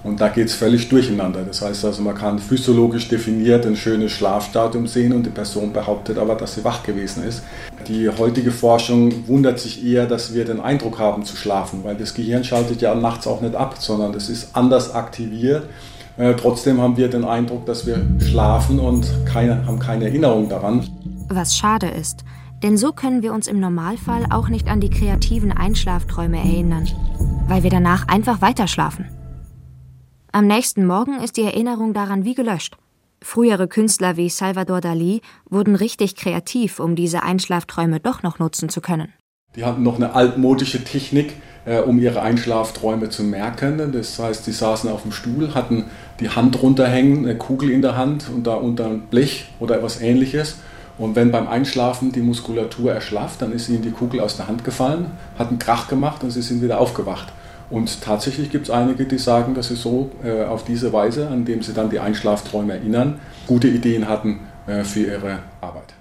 Und 0.01 0.21
da 0.21 0.29
geht 0.29 0.47
es 0.47 0.53
völlig 0.53 0.87
durcheinander. 0.87 1.41
Das 1.45 1.61
heißt 1.61 1.83
also, 1.83 2.01
man 2.01 2.15
kann 2.15 2.39
physiologisch 2.39 3.09
definiert 3.09 3.65
ein 3.65 3.75
schönes 3.75 4.13
Schlafstadium 4.13 4.87
sehen 4.87 5.11
und 5.11 5.25
die 5.25 5.29
Person 5.29 5.73
behauptet 5.73 6.17
aber, 6.17 6.35
dass 6.35 6.55
sie 6.55 6.63
wach 6.63 6.83
gewesen 6.83 7.25
ist. 7.25 7.43
Die 7.89 8.07
heutige 8.07 8.51
Forschung 8.51 9.27
wundert 9.27 9.59
sich 9.59 9.85
eher, 9.85 10.05
dass 10.05 10.33
wir 10.33 10.45
den 10.45 10.61
Eindruck 10.61 10.99
haben 10.99 11.25
zu 11.25 11.35
schlafen, 11.35 11.83
weil 11.83 11.95
das 11.95 12.13
Gehirn 12.13 12.45
schaltet 12.45 12.81
ja 12.81 12.95
nachts 12.95 13.27
auch 13.27 13.41
nicht 13.41 13.55
ab, 13.55 13.75
sondern 13.79 14.13
das 14.13 14.29
ist 14.29 14.55
anders 14.55 14.95
aktiviert. 14.95 15.63
Äh, 16.19 16.35
trotzdem 16.35 16.81
haben 16.81 16.97
wir 16.97 17.09
den 17.09 17.23
Eindruck, 17.23 17.65
dass 17.65 17.87
wir 17.87 18.05
schlafen 18.19 18.77
und 18.77 19.09
keine, 19.25 19.65
haben 19.65 19.79
keine 19.79 20.05
Erinnerung 20.05 20.49
daran. 20.49 20.85
Was 21.29 21.55
schade 21.55 21.87
ist, 21.87 22.25
denn 22.61 22.75
so 22.75 22.91
können 22.91 23.23
wir 23.23 23.31
uns 23.31 23.47
im 23.47 23.61
Normalfall 23.61 24.25
auch 24.29 24.49
nicht 24.49 24.67
an 24.67 24.81
die 24.81 24.89
kreativen 24.89 25.53
Einschlafträume 25.53 26.37
erinnern, 26.37 26.89
weil 27.47 27.63
wir 27.63 27.69
danach 27.69 28.09
einfach 28.09 28.41
weiterschlafen. 28.41 29.05
Am 30.33 30.45
nächsten 30.45 30.85
Morgen 30.85 31.21
ist 31.23 31.37
die 31.37 31.43
Erinnerung 31.43 31.93
daran 31.93 32.25
wie 32.25 32.35
gelöscht. 32.35 32.75
Frühere 33.21 33.69
Künstler 33.69 34.17
wie 34.17 34.29
Salvador 34.29 34.81
Dali 34.81 35.21
wurden 35.49 35.75
richtig 35.75 36.17
kreativ, 36.17 36.81
um 36.81 36.97
diese 36.97 37.23
Einschlafträume 37.23 38.01
doch 38.01 38.23
noch 38.23 38.39
nutzen 38.39 38.67
zu 38.67 38.81
können. 38.81 39.13
Die 39.55 39.63
hatten 39.63 39.83
noch 39.83 39.95
eine 39.95 40.13
altmodische 40.13 40.83
Technik, 40.83 41.33
um 41.85 41.99
ihre 41.99 42.21
Einschlafträume 42.21 43.09
zu 43.09 43.23
merken. 43.23 43.91
Das 43.91 44.17
heißt, 44.17 44.45
sie 44.45 44.51
saßen 44.51 44.89
auf 44.89 45.03
dem 45.03 45.11
Stuhl, 45.11 45.53
hatten 45.53 45.85
die 46.19 46.29
Hand 46.29 46.61
runterhängen, 46.61 47.25
eine 47.25 47.37
Kugel 47.37 47.69
in 47.69 47.81
der 47.81 47.95
Hand 47.95 48.25
und 48.33 48.47
da 48.47 48.55
unter 48.55 48.87
ein 48.87 49.01
Blech 49.01 49.49
oder 49.59 49.75
etwas 49.75 50.01
ähnliches. 50.01 50.57
Und 50.97 51.15
wenn 51.15 51.31
beim 51.31 51.47
Einschlafen 51.47 52.11
die 52.11 52.21
Muskulatur 52.21 52.93
erschlafft, 52.93 53.41
dann 53.41 53.53
ist 53.53 53.69
ihnen 53.69 53.81
die 53.81 53.91
Kugel 53.91 54.19
aus 54.19 54.35
der 54.35 54.47
Hand 54.47 54.65
gefallen, 54.65 55.07
hat 55.37 55.47
einen 55.47 55.57
Krach 55.57 55.87
gemacht 55.87 56.23
und 56.23 56.31
sie 56.31 56.41
sind 56.41 56.61
wieder 56.61 56.79
aufgewacht. 56.79 57.31
Und 57.69 58.01
tatsächlich 58.01 58.51
gibt 58.51 58.65
es 58.67 58.71
einige, 58.71 59.05
die 59.05 59.17
sagen, 59.17 59.53
dass 59.53 59.69
sie 59.69 59.75
so 59.75 60.11
äh, 60.23 60.43
auf 60.43 60.65
diese 60.65 60.91
Weise, 60.91 61.27
an 61.29 61.45
dem 61.45 61.61
sie 61.61 61.73
dann 61.73 61.89
die 61.89 61.99
Einschlafträume 61.99 62.73
erinnern, 62.73 63.19
gute 63.47 63.67
Ideen 63.67 64.09
hatten 64.09 64.41
äh, 64.67 64.83
für 64.83 65.01
ihre 65.01 65.39
Arbeit. 65.61 65.98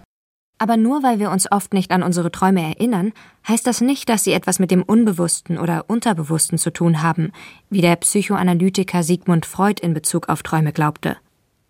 Aber 0.58 0.76
nur 0.76 1.04
weil 1.04 1.20
wir 1.20 1.30
uns 1.30 1.50
oft 1.50 1.72
nicht 1.72 1.92
an 1.92 2.02
unsere 2.02 2.32
Träume 2.32 2.62
erinnern, 2.62 3.12
heißt 3.46 3.66
das 3.66 3.80
nicht, 3.80 4.08
dass 4.08 4.24
sie 4.24 4.32
etwas 4.32 4.58
mit 4.58 4.72
dem 4.72 4.82
Unbewussten 4.82 5.56
oder 5.56 5.84
Unterbewussten 5.86 6.58
zu 6.58 6.72
tun 6.72 7.00
haben, 7.00 7.32
wie 7.70 7.80
der 7.80 7.94
Psychoanalytiker 7.96 9.04
Sigmund 9.04 9.46
Freud 9.46 9.80
in 9.80 9.94
Bezug 9.94 10.28
auf 10.28 10.42
Träume 10.42 10.72
glaubte. 10.72 11.16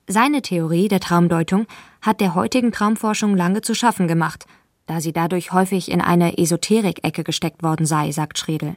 Seine 0.06 0.40
Theorie 0.40 0.88
der 0.88 1.00
Traumdeutung 1.00 1.66
hat 2.00 2.22
der 2.22 2.34
heutigen 2.34 2.72
Traumforschung 2.72 3.36
lange 3.36 3.60
zu 3.60 3.74
schaffen 3.74 4.08
gemacht, 4.08 4.46
da 4.86 5.02
sie 5.02 5.12
dadurch 5.12 5.52
häufig 5.52 5.90
in 5.90 6.00
eine 6.00 6.38
Esoterik-Ecke 6.38 7.24
gesteckt 7.24 7.62
worden 7.62 7.84
sei, 7.84 8.10
sagt 8.10 8.38
Schredel. 8.38 8.76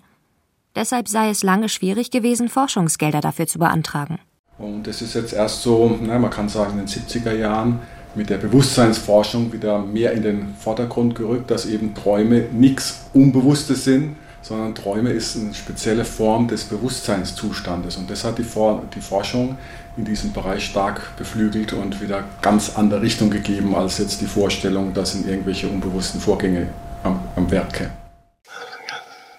Deshalb 0.76 1.08
sei 1.08 1.30
es 1.30 1.42
lange 1.42 1.70
schwierig 1.70 2.12
gewesen, 2.12 2.50
Forschungsgelder 2.50 3.22
dafür 3.22 3.48
zu 3.48 3.60
beantragen. 3.60 4.20
Und 4.58 4.88
es 4.88 5.02
ist 5.02 5.16
jetzt 5.16 5.34
erst 5.34 5.64
so, 5.64 5.98
na, 6.02 6.20
man 6.20 6.30
kann 6.30 6.50
sagen, 6.50 6.80
in 6.80 6.86
den 6.86 6.88
70er 6.88 7.34
Jahren 7.34 7.80
mit 8.16 8.30
der 8.30 8.38
Bewusstseinsforschung 8.38 9.54
wieder 9.54 9.80
mehr 9.80 10.12
in 10.14 10.24
den 10.24 10.56
Vordergrund 10.60 11.16
gerückt, 11.16 11.50
dass 11.52 11.66
eben 11.66 11.94
Träume 11.96 12.46
nichts 12.52 13.02
Unbewusstes 13.14 13.84
sind, 13.84 14.16
sondern 14.42 14.76
Träume 14.76 15.12
ist 15.12 15.38
eine 15.38 15.54
spezielle 15.54 16.04
Form 16.04 16.48
des 16.48 16.64
Bewusstseinszustandes. 16.66 17.98
Und 17.98 18.10
das 18.10 18.24
hat 18.24 18.38
die, 18.38 18.44
For 18.44 18.82
die 18.94 19.02
Forschung 19.02 19.58
in 19.98 20.06
diesem 20.06 20.34
Bereich 20.34 20.66
stark 20.66 21.16
beflügelt 21.18 21.74
und 21.74 22.02
wieder 22.02 22.24
ganz 22.42 22.76
andere 22.76 23.02
Richtung 23.02 23.30
gegeben 23.30 23.76
als 23.76 23.98
jetzt 23.98 24.22
die 24.22 24.26
Vorstellung, 24.26 24.94
dass 24.94 25.16
in 25.16 25.28
irgendwelche 25.28 25.68
unbewussten 25.68 26.20
Vorgänge 26.20 26.70
am, 27.04 27.20
am 27.36 27.52
Werk 27.52 27.74
kämen. 27.74 27.92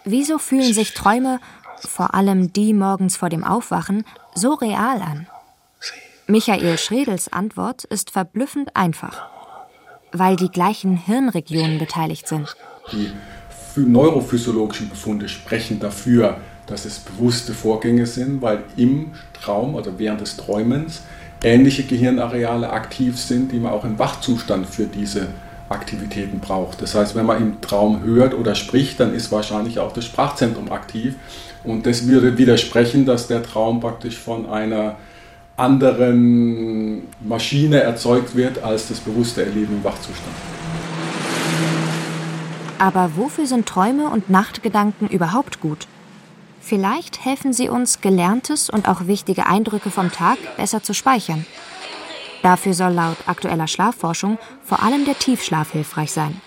Wieso 0.04 0.38
fühlen 0.38 0.72
sich 0.72 0.94
Träume, 0.94 1.40
vor 1.78 2.14
allem 2.14 2.52
die 2.52 2.74
morgens 2.74 3.16
vor 3.16 3.28
dem 3.28 3.44
Aufwachen, 3.44 4.04
so 4.34 4.54
real 4.54 5.00
an? 5.00 5.26
Michael 6.32 6.78
Schredels 6.78 7.30
Antwort 7.30 7.84
ist 7.84 8.10
verblüffend 8.10 8.74
einfach. 8.74 9.26
Weil 10.12 10.36
die 10.36 10.48
gleichen 10.48 10.96
Hirnregionen 10.96 11.78
beteiligt 11.78 12.26
sind. 12.26 12.56
Die 12.90 13.10
neurophysiologischen 13.76 14.88
Befunde 14.88 15.28
sprechen 15.28 15.78
dafür, 15.78 16.38
dass 16.66 16.86
es 16.86 17.00
bewusste 17.00 17.52
Vorgänge 17.52 18.06
sind, 18.06 18.40
weil 18.40 18.64
im 18.78 19.10
Traum, 19.34 19.76
also 19.76 19.98
während 19.98 20.22
des 20.22 20.38
Träumens, 20.38 21.02
ähnliche 21.44 21.82
Gehirnareale 21.82 22.70
aktiv 22.70 23.18
sind, 23.18 23.52
die 23.52 23.58
man 23.58 23.72
auch 23.72 23.84
im 23.84 23.98
Wachzustand 23.98 24.66
für 24.66 24.86
diese 24.86 25.26
Aktivitäten 25.68 26.40
braucht. 26.40 26.80
Das 26.80 26.94
heißt, 26.94 27.14
wenn 27.14 27.26
man 27.26 27.42
im 27.42 27.60
Traum 27.60 28.04
hört 28.04 28.32
oder 28.32 28.54
spricht, 28.54 29.00
dann 29.00 29.14
ist 29.14 29.30
wahrscheinlich 29.32 29.78
auch 29.78 29.92
das 29.92 30.06
Sprachzentrum 30.06 30.72
aktiv. 30.72 31.14
Und 31.62 31.84
das 31.84 32.06
würde 32.06 32.38
widersprechen, 32.38 33.04
dass 33.04 33.28
der 33.28 33.42
Traum 33.42 33.80
praktisch 33.80 34.16
von 34.16 34.48
einer 34.48 34.96
anderen 35.56 37.08
Maschine 37.20 37.80
erzeugt 37.80 38.34
wird 38.34 38.62
als 38.62 38.88
das 38.88 39.00
bewusste 39.00 39.44
Erleben 39.44 39.76
im 39.76 39.84
Wachzustand. 39.84 40.36
Aber 42.78 43.12
wofür 43.16 43.46
sind 43.46 43.66
Träume 43.66 44.08
und 44.08 44.28
Nachtgedanken 44.28 45.08
überhaupt 45.08 45.60
gut? 45.60 45.86
Vielleicht 46.60 47.24
helfen 47.24 47.52
sie 47.52 47.68
uns, 47.68 48.00
gelerntes 48.00 48.70
und 48.70 48.88
auch 48.88 49.06
wichtige 49.06 49.46
Eindrücke 49.46 49.90
vom 49.90 50.10
Tag 50.10 50.38
besser 50.56 50.82
zu 50.82 50.94
speichern. 50.94 51.46
Dafür 52.42 52.74
soll 52.74 52.92
laut 52.92 53.18
aktueller 53.26 53.68
Schlafforschung 53.68 54.38
vor 54.64 54.82
allem 54.82 55.04
der 55.04 55.18
Tiefschlaf 55.18 55.70
hilfreich 55.72 56.12
sein. 56.12 56.40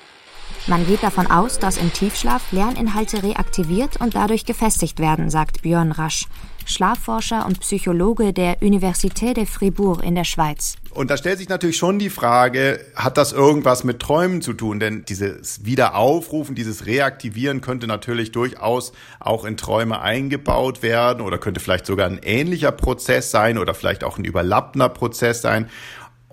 Man 0.67 0.87
geht 0.87 1.03
davon 1.03 1.27
aus, 1.27 1.59
dass 1.59 1.77
im 1.77 1.93
Tiefschlaf 1.93 2.51
Lerninhalte 2.51 3.21
reaktiviert 3.21 4.01
und 4.01 4.15
dadurch 4.15 4.45
gefestigt 4.45 4.97
werden, 4.97 5.29
sagt 5.29 5.61
Björn 5.61 5.91
Rasch, 5.91 6.25
Schlafforscher 6.65 7.45
und 7.45 7.59
Psychologe 7.59 8.33
der 8.33 8.57
Université 8.61 9.35
de 9.35 9.45
Fribourg 9.45 10.03
in 10.03 10.15
der 10.15 10.23
Schweiz. 10.23 10.77
Und 10.89 11.11
da 11.11 11.17
stellt 11.17 11.37
sich 11.37 11.49
natürlich 11.49 11.77
schon 11.77 11.99
die 11.99 12.09
Frage, 12.09 12.79
hat 12.95 13.17
das 13.17 13.31
irgendwas 13.31 13.83
mit 13.83 13.99
Träumen 13.99 14.41
zu 14.41 14.53
tun? 14.53 14.79
Denn 14.79 15.05
dieses 15.05 15.65
Wiederaufrufen, 15.65 16.55
dieses 16.55 16.87
Reaktivieren 16.87 17.61
könnte 17.61 17.85
natürlich 17.85 18.31
durchaus 18.31 18.91
auch 19.19 19.45
in 19.45 19.57
Träume 19.57 20.01
eingebaut 20.01 20.81
werden 20.81 21.21
oder 21.21 21.37
könnte 21.37 21.59
vielleicht 21.59 21.85
sogar 21.85 22.07
ein 22.07 22.19
ähnlicher 22.23 22.71
Prozess 22.71 23.29
sein 23.29 23.59
oder 23.59 23.75
vielleicht 23.75 24.03
auch 24.03 24.17
ein 24.17 24.25
überlappender 24.25 24.89
Prozess 24.89 25.43
sein. 25.43 25.69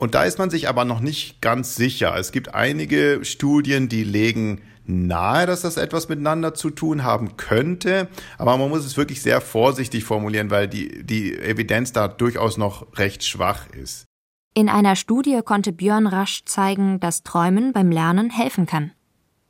Und 0.03 0.17
da 0.17 0.25
ist 0.25 0.37
man 0.37 0.51
sich 0.51 0.69
aber 0.69 0.85
noch 0.85 0.99
nicht 0.99 1.41
ganz 1.41 1.77
sicher. 1.77 2.17
Es 2.19 2.33
gibt 2.33 2.57
einige 2.57 3.21
Studien, 3.23 3.89
die 3.89 4.03
legen 4.03 4.61
nahe, 4.85 5.47
dass 5.47 5.61
das 5.61 5.77
etwas 5.77 6.09
miteinander 6.09 6.55
zu 6.55 6.71
tun 6.71 7.05
haben 7.05 7.37
könnte. 7.37 8.09
Aber 8.37 8.59
man 8.59 8.69
muss 8.69 8.85
es 8.85 8.97
wirklich 8.97 9.23
sehr 9.23 9.41
vorsichtig 9.41 10.03
formulieren, 10.03 10.51
weil 10.51 10.67
die, 10.67 11.05
die 11.05 11.39
Evidenz 11.39 11.93
da 11.93 12.09
durchaus 12.09 12.57
noch 12.57 12.99
recht 12.99 13.25
schwach 13.25 13.69
ist. 13.71 14.07
In 14.55 14.69
einer 14.69 14.97
Studie 14.97 15.39
konnte 15.45 15.71
Björn 15.71 16.09
Rasch 16.09 16.47
zeigen, 16.47 16.99
dass 16.99 17.23
Träumen 17.23 17.73
beim 17.73 17.93
Lernen 17.93 18.31
helfen 18.31 18.67
kann. 18.67 18.91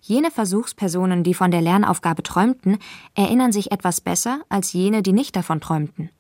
Jene 0.03 0.31
Versuchspersonen, 0.31 1.25
die 1.25 1.33
von 1.33 1.51
der 1.51 1.63
Lernaufgabe 1.63 2.23
träumten, 2.23 2.77
erinnern 3.15 3.53
sich 3.53 3.73
etwas 3.73 4.03
besser 4.03 4.43
als 4.51 4.75
jene, 4.75 5.03
die 5.03 5.15
nicht 5.15 5.35
davon 5.35 5.63
träumten. 5.63 6.11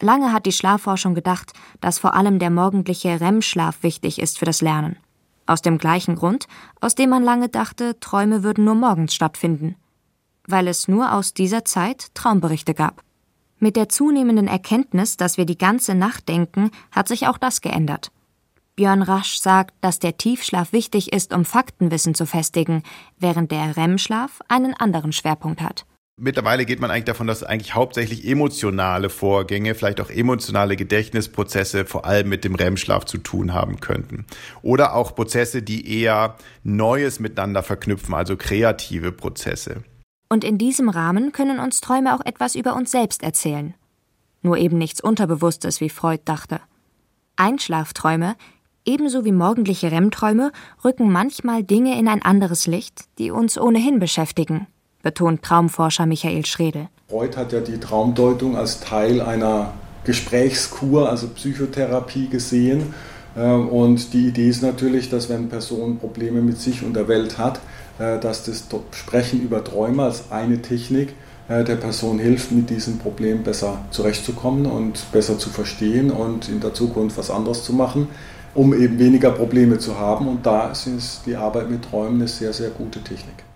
Lange 0.00 0.32
hat 0.32 0.46
die 0.46 0.52
Schlafforschung 0.52 1.14
gedacht, 1.14 1.52
dass 1.80 1.98
vor 1.98 2.14
allem 2.14 2.38
der 2.38 2.50
morgendliche 2.50 3.20
REM-Schlaf 3.20 3.82
wichtig 3.82 4.18
ist 4.18 4.38
für 4.38 4.46
das 4.46 4.62
Lernen. 4.62 4.96
Aus 5.46 5.62
dem 5.62 5.78
gleichen 5.78 6.16
Grund, 6.16 6.46
aus 6.80 6.94
dem 6.94 7.10
man 7.10 7.22
lange 7.22 7.48
dachte, 7.48 7.98
Träume 8.00 8.42
würden 8.42 8.64
nur 8.64 8.74
morgens 8.74 9.14
stattfinden. 9.14 9.76
Weil 10.46 10.68
es 10.68 10.88
nur 10.88 11.12
aus 11.12 11.34
dieser 11.34 11.64
Zeit 11.64 12.14
Traumberichte 12.14 12.72
gab. 12.72 13.02
Mit 13.58 13.76
der 13.76 13.90
zunehmenden 13.90 14.48
Erkenntnis, 14.48 15.18
dass 15.18 15.36
wir 15.36 15.44
die 15.44 15.58
ganze 15.58 15.94
Nacht 15.94 16.28
denken, 16.28 16.70
hat 16.92 17.08
sich 17.08 17.26
auch 17.26 17.36
das 17.36 17.60
geändert. 17.60 18.10
Björn 18.76 19.02
Rasch 19.02 19.38
sagt, 19.38 19.74
dass 19.82 19.98
der 19.98 20.16
Tiefschlaf 20.16 20.72
wichtig 20.72 21.12
ist, 21.12 21.34
um 21.34 21.44
Faktenwissen 21.44 22.14
zu 22.14 22.24
festigen, 22.24 22.82
während 23.18 23.50
der 23.50 23.76
REM-Schlaf 23.76 24.40
einen 24.48 24.72
anderen 24.72 25.12
Schwerpunkt 25.12 25.60
hat. 25.60 25.84
Mittlerweile 26.22 26.66
geht 26.66 26.80
man 26.80 26.90
eigentlich 26.90 27.06
davon, 27.06 27.26
dass 27.26 27.42
eigentlich 27.42 27.74
hauptsächlich 27.74 28.28
emotionale 28.28 29.08
Vorgänge, 29.08 29.74
vielleicht 29.74 30.02
auch 30.02 30.10
emotionale 30.10 30.76
Gedächtnisprozesse 30.76 31.86
vor 31.86 32.04
allem 32.04 32.28
mit 32.28 32.44
dem 32.44 32.54
REM-Schlaf 32.54 33.06
zu 33.06 33.16
tun 33.16 33.54
haben 33.54 33.80
könnten. 33.80 34.26
Oder 34.60 34.94
auch 34.94 35.14
Prozesse, 35.14 35.62
die 35.62 36.02
eher 36.02 36.36
Neues 36.62 37.20
miteinander 37.20 37.62
verknüpfen, 37.62 38.12
also 38.12 38.36
kreative 38.36 39.12
Prozesse. 39.12 39.82
Und 40.28 40.44
in 40.44 40.58
diesem 40.58 40.90
Rahmen 40.90 41.32
können 41.32 41.58
uns 41.58 41.80
Träume 41.80 42.14
auch 42.14 42.24
etwas 42.26 42.54
über 42.54 42.76
uns 42.76 42.90
selbst 42.90 43.22
erzählen. 43.22 43.72
Nur 44.42 44.58
eben 44.58 44.76
nichts 44.76 45.00
Unterbewusstes, 45.00 45.80
wie 45.80 45.88
Freud 45.88 46.20
dachte. 46.26 46.60
Einschlafträume, 47.36 48.36
ebenso 48.84 49.24
wie 49.24 49.32
morgendliche 49.32 49.90
REM-Träume, 49.90 50.52
rücken 50.84 51.10
manchmal 51.10 51.64
Dinge 51.64 51.98
in 51.98 52.08
ein 52.08 52.20
anderes 52.20 52.66
Licht, 52.66 53.04
die 53.18 53.30
uns 53.30 53.56
ohnehin 53.56 53.98
beschäftigen, 53.98 54.66
betont 55.02 55.42
Traumforscher 55.42 56.06
Michael 56.06 56.44
Schredel. 56.46 56.88
Freud 57.08 57.36
hat 57.36 57.52
ja 57.52 57.60
die 57.60 57.78
Traumdeutung 57.78 58.56
als 58.56 58.80
Teil 58.80 59.20
einer 59.20 59.72
Gesprächskur, 60.04 61.08
also 61.08 61.28
Psychotherapie 61.28 62.28
gesehen. 62.28 62.94
Äh, 63.36 63.52
und 63.52 64.12
die 64.12 64.28
Idee 64.28 64.48
ist 64.48 64.62
natürlich, 64.62 65.10
dass 65.10 65.28
wenn 65.28 65.38
eine 65.38 65.46
Person 65.48 65.98
Probleme 65.98 66.40
mit 66.40 66.58
sich 66.58 66.82
und 66.82 66.94
der 66.94 67.08
Welt 67.08 67.38
hat, 67.38 67.60
äh, 67.98 68.18
dass 68.18 68.44
das 68.44 68.64
Sprechen 68.92 69.42
über 69.42 69.62
Träume 69.62 70.04
als 70.04 70.30
eine 70.30 70.62
Technik 70.62 71.14
äh, 71.48 71.64
der 71.64 71.76
Person 71.76 72.18
hilft, 72.18 72.52
mit 72.52 72.70
diesem 72.70 72.98
Problem 72.98 73.42
besser 73.42 73.84
zurechtzukommen 73.90 74.66
und 74.66 75.10
besser 75.12 75.38
zu 75.38 75.50
verstehen 75.50 76.10
und 76.10 76.48
in 76.48 76.60
der 76.60 76.74
Zukunft 76.74 77.18
was 77.18 77.30
anderes 77.30 77.64
zu 77.64 77.72
machen, 77.72 78.08
um 78.54 78.72
eben 78.72 78.98
weniger 78.98 79.30
Probleme 79.30 79.78
zu 79.78 79.98
haben. 79.98 80.28
Und 80.28 80.46
da 80.46 80.70
ist 80.70 81.22
die 81.26 81.36
Arbeit 81.36 81.70
mit 81.70 81.84
Träumen 81.84 82.20
eine 82.20 82.28
sehr, 82.28 82.52
sehr 82.52 82.70
gute 82.70 83.00
Technik. 83.00 83.49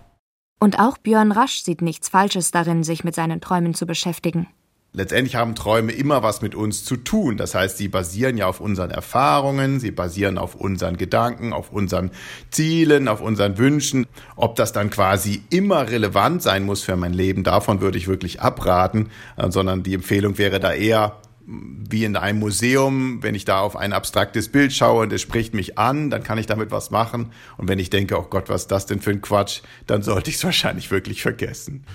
Und 0.65 0.79
auch 0.79 0.97
Björn 0.97 1.31
Rasch 1.31 1.61
sieht 1.61 1.83
nichts 1.83 2.09
Falsches 2.09 2.49
darin, 2.49 2.83
sich 2.83 3.03
mit 3.03 3.13
seinen 3.13 3.39
Träumen 3.39 3.75
zu 3.75 3.85
beschäftigen. 3.85 4.47
Letztendlich 4.93 5.35
haben 5.35 5.53
Träume 5.53 5.91
immer 5.91 6.23
was 6.23 6.41
mit 6.41 6.55
uns 6.55 6.83
zu 6.83 6.97
tun. 6.97 7.37
Das 7.37 7.53
heißt, 7.53 7.77
sie 7.77 7.87
basieren 7.87 8.35
ja 8.35 8.47
auf 8.47 8.61
unseren 8.61 8.89
Erfahrungen, 8.89 9.79
sie 9.79 9.91
basieren 9.91 10.39
auf 10.39 10.55
unseren 10.55 10.97
Gedanken, 10.97 11.53
auf 11.53 11.71
unseren 11.71 12.09
Zielen, 12.49 13.07
auf 13.07 13.21
unseren 13.21 13.59
Wünschen. 13.59 14.07
Ob 14.37 14.55
das 14.55 14.73
dann 14.73 14.89
quasi 14.89 15.43
immer 15.51 15.91
relevant 15.91 16.41
sein 16.41 16.63
muss 16.63 16.81
für 16.81 16.95
mein 16.95 17.13
Leben, 17.13 17.43
davon 17.43 17.79
würde 17.79 17.99
ich 17.99 18.07
wirklich 18.07 18.41
abraten, 18.41 19.11
äh, 19.37 19.51
sondern 19.51 19.83
die 19.83 19.93
Empfehlung 19.93 20.39
wäre 20.39 20.59
da 20.59 20.73
eher, 20.73 21.21
wie 21.47 22.05
in 22.05 22.15
einem 22.15 22.39
Museum, 22.39 23.21
wenn 23.21 23.35
ich 23.35 23.45
da 23.45 23.59
auf 23.59 23.75
ein 23.75 23.93
abstraktes 23.93 24.49
Bild 24.49 24.73
schaue 24.73 25.03
und 25.03 25.13
es 25.13 25.21
spricht 25.21 25.53
mich 25.53 25.77
an, 25.77 26.09
dann 26.09 26.23
kann 26.23 26.37
ich 26.37 26.47
damit 26.47 26.71
was 26.71 26.89
machen. 26.89 27.31
Und 27.57 27.67
wenn 27.67 27.79
ich 27.79 27.89
denke, 27.89 28.17
oh 28.17 28.25
Gott, 28.29 28.49
was 28.49 28.63
ist 28.63 28.71
das 28.71 28.85
denn 28.85 28.99
für 28.99 29.11
ein 29.11 29.21
Quatsch, 29.21 29.61
dann 29.85 30.01
sollte 30.01 30.29
ich 30.29 30.37
es 30.37 30.43
wahrscheinlich 30.43 30.89
wirklich 30.91 31.21
vergessen. 31.21 31.85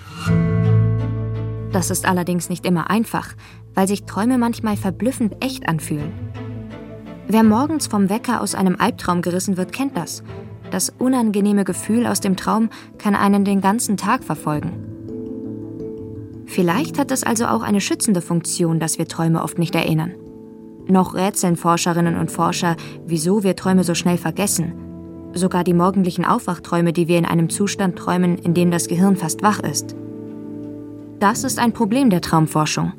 Das 1.71 1.89
ist 1.89 2.05
allerdings 2.05 2.49
nicht 2.49 2.65
immer 2.65 2.89
einfach, 2.89 3.33
weil 3.73 3.87
sich 3.87 4.03
Träume 4.03 4.37
manchmal 4.37 4.77
verblüffend 4.77 5.43
echt 5.43 5.67
anfühlen. 5.67 6.11
Wer 7.27 7.43
morgens 7.43 7.87
vom 7.87 8.09
Wecker 8.09 8.41
aus 8.41 8.55
einem 8.55 8.75
Albtraum 8.77 9.21
gerissen 9.21 9.55
wird, 9.55 9.71
kennt 9.71 9.95
das. 9.95 10.23
Das 10.69 10.89
unangenehme 10.89 11.63
Gefühl 11.63 12.07
aus 12.07 12.19
dem 12.21 12.35
Traum 12.35 12.69
kann 12.97 13.15
einen 13.15 13.45
den 13.45 13.61
ganzen 13.61 13.97
Tag 13.97 14.23
verfolgen. 14.23 14.90
Vielleicht 16.51 16.99
hat 16.99 17.11
es 17.11 17.23
also 17.23 17.45
auch 17.45 17.61
eine 17.61 17.79
schützende 17.79 18.21
Funktion, 18.21 18.81
dass 18.81 18.97
wir 18.97 19.07
Träume 19.07 19.41
oft 19.41 19.57
nicht 19.57 19.73
erinnern. 19.73 20.11
Noch 20.85 21.13
rätseln 21.15 21.55
Forscherinnen 21.55 22.17
und 22.17 22.29
Forscher, 22.29 22.75
wieso 23.07 23.43
wir 23.43 23.55
Träume 23.55 23.85
so 23.85 23.95
schnell 23.95 24.17
vergessen. 24.17 24.73
Sogar 25.33 25.63
die 25.63 25.73
morgendlichen 25.73 26.25
Aufwachträume, 26.25 26.91
die 26.91 27.07
wir 27.07 27.17
in 27.17 27.25
einem 27.25 27.49
Zustand 27.49 27.97
träumen, 27.97 28.37
in 28.37 28.53
dem 28.53 28.69
das 28.69 28.89
Gehirn 28.89 29.15
fast 29.15 29.43
wach 29.43 29.61
ist. 29.61 29.95
Das 31.19 31.45
ist 31.45 31.57
ein 31.57 31.71
Problem 31.71 32.09
der 32.09 32.19
Traumforschung. 32.19 32.91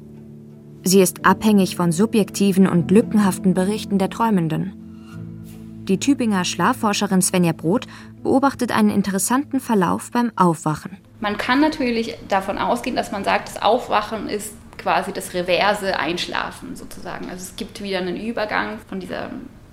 Sie 0.83 1.03
ist 1.03 1.27
abhängig 1.27 1.77
von 1.77 1.93
subjektiven 1.93 2.67
und 2.67 2.91
lückenhaften 2.91 3.53
Berichten 3.53 3.99
der 3.99 4.09
Träumenden. 4.09 4.73
Die 5.89 5.99
Tübinger 5.99 6.47
Schlafforscherin 6.47 7.21
Svenja 7.21 7.53
Brot 7.53 7.87
beobachtet 8.23 8.75
einen 8.75 8.89
interessanten 8.89 9.61
Verlauf 9.61 10.11
beim 10.11 10.33
Aufwachen. 10.37 10.97
Man 11.23 11.39
kann 11.39 11.61
natürlich 11.61 12.17
davon 12.29 12.59
ausgehen, 12.59 12.97
dass 12.97 13.13
man 13.13 13.23
sagt, 13.23 13.47
das 13.47 13.63
Aufwachen 13.63 14.29
ist 14.29 14.55
quasi 14.77 15.13
das 15.13 15.35
reverse 15.35 15.97
Einschlafen 15.97 16.75
sozusagen. 16.75 17.31
Also 17.31 17.45
es 17.45 17.55
gibt 17.55 17.81
wieder 17.81 17.99
einen 17.99 18.17
Übergang 18.17 18.81
von 18.89 18.99
dieser 18.99 19.31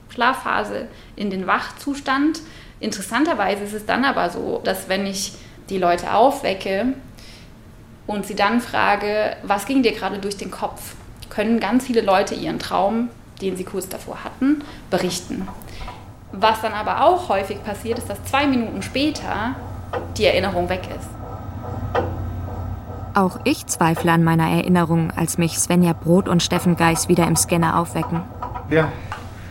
Schlafphase 0.10 0.88
in 1.16 1.32
den 1.32 1.48
Wachzustand. 1.48 2.42
Interessanterweise 2.80 3.64
ist 3.64 3.74
es 3.74 3.88
dann 3.88 4.06
aber 4.06 4.30
so, 4.30 4.62
dass 4.64 4.90
wenn 4.90 5.08
ich 5.08 5.34
die 5.72 5.80
Leute 5.80 6.14
aufwecke 6.14 6.94
und 8.06 8.28
sie 8.28 8.36
dann 8.36 8.62
frage, 8.62 9.36
was 9.42 9.66
ging 9.66 9.82
dir 9.82 9.94
gerade 9.94 10.20
durch 10.20 10.38
den 10.38 10.52
Kopf, 10.52 10.94
können 11.32 11.60
ganz 11.60 11.88
viele 11.88 12.02
Leute 12.02 12.36
ihren 12.36 12.60
Traum, 12.60 13.10
den 13.42 13.58
sie 13.58 13.64
kurz 13.64 13.90
davor 13.90 14.24
hatten, 14.24 14.64
berichten. 14.92 15.48
Was 16.32 16.62
dann 16.62 16.74
aber 16.74 17.04
auch 17.06 17.28
häufig 17.28 17.64
passiert, 17.64 17.98
ist, 17.98 18.08
dass 18.08 18.24
zwei 18.26 18.46
Minuten 18.46 18.84
später 18.84 19.56
die 20.16 20.26
Erinnerung 20.26 20.70
weg 20.70 20.82
ist. 20.96 21.19
Auch 23.20 23.38
ich 23.44 23.68
zweifle 23.68 24.14
an 24.14 24.24
meiner 24.24 24.50
Erinnerung, 24.50 25.12
als 25.14 25.38
mich 25.38 25.60
Svenja 25.60 25.92
Brot 25.92 26.30
und 26.30 26.42
Steffen 26.42 26.78
Geis 26.78 27.10
wieder 27.10 27.28
im 27.28 27.36
Scanner 27.36 27.78
aufwecken. 27.78 28.22
Wir 28.70 28.88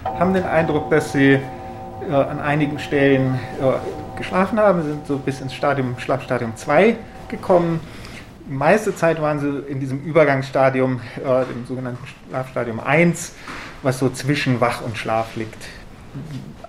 haben 0.05 0.33
den 0.33 0.45
Eindruck, 0.45 0.89
dass 0.89 1.13
sie 1.13 1.33
äh, 1.33 1.41
an 2.11 2.41
einigen 2.41 2.79
Stellen 2.79 3.35
äh, 3.61 4.17
geschlafen 4.17 4.59
haben, 4.59 4.83
sind 4.85 5.07
so 5.07 5.19
bis 5.19 5.43
ins 5.43 5.53
Stadium, 5.53 5.99
Schlafstadium 5.99 6.57
2 6.57 6.97
gekommen. 7.29 7.81
Die 8.49 8.55
meiste 8.55 8.97
Zeit 8.97 9.21
waren 9.21 9.39
sie 9.39 9.71
in 9.71 9.81
diesem 9.81 10.03
Übergangsstadium, 10.03 11.03
äh, 11.19 11.45
dem 11.45 11.67
sogenannten 11.67 12.07
Schlafstadium 12.31 12.81
1, 12.81 13.35
was 13.83 13.99
so 13.99 14.09
zwischen 14.09 14.63
Wach 14.63 14.81
und 14.81 14.97
Schlaf 14.97 15.37
liegt. 15.37 15.69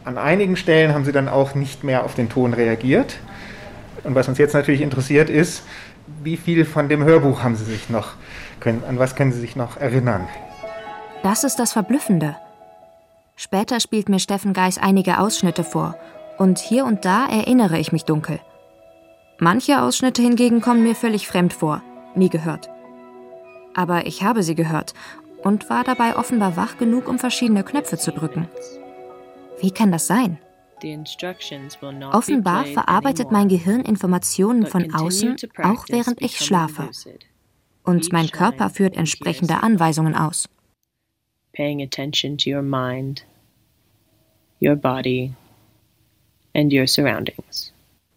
An 0.04 0.18
einigen 0.18 0.58
Stellen 0.58 0.94
haben 0.94 1.06
sie 1.06 1.14
dann 1.14 1.30
auch 1.30 1.56
nicht 1.56 1.86
mehr 1.86 2.04
auf 2.04 2.16
den 2.16 2.28
Ton 2.28 2.54
reagiert. 2.54 3.16
Und 4.04 4.16
was 4.16 4.28
uns 4.28 4.38
jetzt 4.38 4.54
natürlich 4.54 4.82
interessiert 4.82 5.30
ist, 5.30 5.64
wie 6.24 6.38
viel 6.38 6.66
von 6.66 6.90
dem 6.90 7.04
Hörbuch 7.04 7.44
haben 7.44 7.56
Sie 7.56 7.66
sich 7.66 7.90
noch, 7.90 8.14
können, 8.60 8.84
an 8.88 9.00
was 9.00 9.16
können 9.16 9.32
Sie 9.32 9.40
sich 9.40 9.56
noch 9.56 9.78
erinnern? 9.78 10.28
Das 11.24 11.44
ist 11.44 11.58
das 11.58 11.74
Verblüffende. 11.74 12.36
Später 13.36 13.80
spielt 13.80 14.10
mir 14.10 14.20
Steffen 14.20 14.54
Geis 14.54 14.78
einige 14.78 15.20
Ausschnitte 15.20 15.64
vor 15.64 15.96
und 16.38 16.60
hier 16.60 16.86
und 16.86 17.06
da 17.06 17.26
erinnere 17.28 17.80
ich 17.80 17.92
mich 17.92 18.06
dunkel. 18.06 18.40
Manche 19.38 19.82
Ausschnitte 19.82 20.22
hingegen 20.22 20.62
kommen 20.62 20.84
mir 20.84 20.96
völlig 20.96 21.28
fremd 21.28 21.54
vor, 21.54 21.82
nie 22.16 22.30
gehört. 22.30 22.70
Aber 23.74 24.08
ich 24.08 24.24
habe 24.24 24.44
sie 24.44 24.56
gehört 24.56 24.94
und 25.44 25.70
war 25.70 25.84
dabei 25.84 26.18
offenbar 26.18 26.58
wach 26.58 26.78
genug, 26.78 27.08
um 27.08 27.20
verschiedene 27.20 27.64
Knöpfe 27.64 27.98
zu 27.98 28.12
drücken. 28.12 28.50
Wie 29.62 29.72
kann 29.72 29.92
das 29.92 30.08
sein? 30.08 30.40
Offenbar 32.12 32.66
verarbeitet 32.66 33.32
mein 33.32 33.48
Gehirn 33.48 33.82
Informationen 33.82 34.66
von 34.66 34.94
außen, 34.94 35.36
auch 35.64 35.86
während 35.90 36.22
ich 36.22 36.38
schlafe. 36.38 36.90
Und 37.84 38.12
mein 38.12 38.30
Körper 38.30 38.70
führt 38.70 38.96
entsprechende 38.96 39.64
Anweisungen 39.64 40.16
aus. 40.16 40.48
Paying 41.54 41.82
attention 41.82 42.38
to 42.38 42.50
your 42.50 42.62
mind, 42.62 43.26
your 44.62 44.76
body 44.76 45.34
and 46.54 46.72
your 46.72 46.88
surroundings. 46.88 47.74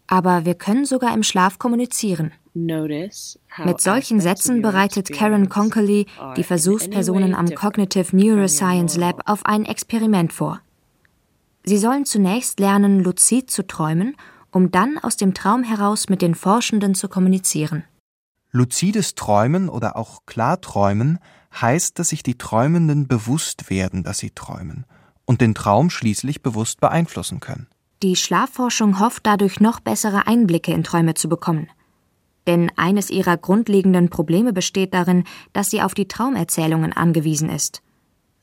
Aber 0.07 0.45
wir 0.45 0.55
können 0.55 0.85
sogar 0.85 1.13
im 1.13 1.23
Schlaf 1.23 1.57
kommunizieren. 1.59 2.31
Mit 2.53 3.81
solchen 3.81 4.19
Sätzen 4.19 4.61
bereitet 4.61 5.11
Karen 5.11 5.49
Conkerly 5.49 6.05
die 6.37 6.43
Versuchspersonen 6.43 7.33
am 7.33 7.47
Cognitive 7.47 8.15
Neuroscience 8.15 8.95
Lab 8.97 9.21
auf 9.25 9.45
ein 9.45 9.65
Experiment 9.65 10.31
vor. 10.31 10.61
Sie 11.65 11.77
sollen 11.77 12.05
zunächst 12.05 12.59
lernen, 12.59 12.99
luzid 12.99 13.49
zu 13.49 13.65
träumen, 13.65 14.15
um 14.51 14.71
dann 14.71 14.97
aus 14.97 15.17
dem 15.17 15.33
Traum 15.33 15.63
heraus 15.63 16.09
mit 16.09 16.21
den 16.21 16.35
Forschenden 16.35 16.93
zu 16.93 17.07
kommunizieren. 17.07 17.83
Luzides 18.51 19.15
Träumen 19.15 19.69
oder 19.69 19.95
auch 19.95 20.21
Klarträumen 20.25 21.19
heißt, 21.59 21.97
dass 21.97 22.09
sich 22.09 22.21
die 22.21 22.37
Träumenden 22.37 23.07
bewusst 23.07 23.69
werden, 23.69 24.03
dass 24.03 24.19
sie 24.19 24.31
träumen 24.31 24.85
und 25.25 25.41
den 25.41 25.55
Traum 25.55 25.89
schließlich 25.89 26.43
bewusst 26.43 26.81
beeinflussen 26.81 27.39
können. 27.39 27.67
Die 28.03 28.15
Schlafforschung 28.15 28.99
hofft 28.99 29.25
dadurch 29.25 29.59
noch 29.59 29.79
bessere 29.79 30.27
Einblicke 30.27 30.73
in 30.73 30.83
Träume 30.83 31.13
zu 31.13 31.29
bekommen. 31.29 31.69
Denn 32.45 32.69
eines 32.75 33.09
ihrer 33.09 33.37
grundlegenden 33.37 34.09
Probleme 34.09 34.51
besteht 34.51 34.93
darin, 34.93 35.23
dass 35.53 35.69
sie 35.69 35.81
auf 35.81 35.93
die 35.93 36.09
Traumerzählungen 36.09 36.91
angewiesen 36.91 37.49
ist. 37.49 37.81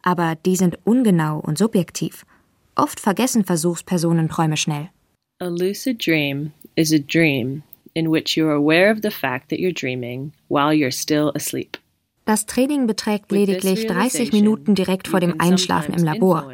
Aber 0.02 0.34
die 0.34 0.56
sind 0.56 0.78
ungenau 0.84 1.38
und 1.38 1.58
subjektiv. 1.58 2.24
Oft 2.74 3.00
vergessen 3.00 3.44
Versuchspersonen 3.44 4.28
Träume 4.28 4.56
schnell. 4.56 4.90
A 5.40 5.48
lucid 5.48 6.04
dream 6.04 6.52
is 6.76 6.92
a 6.92 6.98
dream 6.98 7.62
in 7.94 8.10
which 8.10 8.36
you're 8.36 8.52
aware 8.52 8.92
of 8.92 9.00
the 9.02 9.10
fact 9.10 9.48
that 9.50 9.58
you're 9.58 9.72
dreaming 9.72 10.32
while 10.48 10.72
you're 10.72 10.92
still 10.92 11.32
asleep. 11.34 11.78
Das 12.26 12.46
Training 12.46 12.86
beträgt 12.86 13.32
lediglich 13.32 13.86
30 13.86 14.32
Minuten 14.32 14.76
direkt 14.76 15.08
vor 15.08 15.18
dem 15.18 15.40
Einschlafen 15.40 15.94
im 15.94 16.04
Labor. 16.04 16.52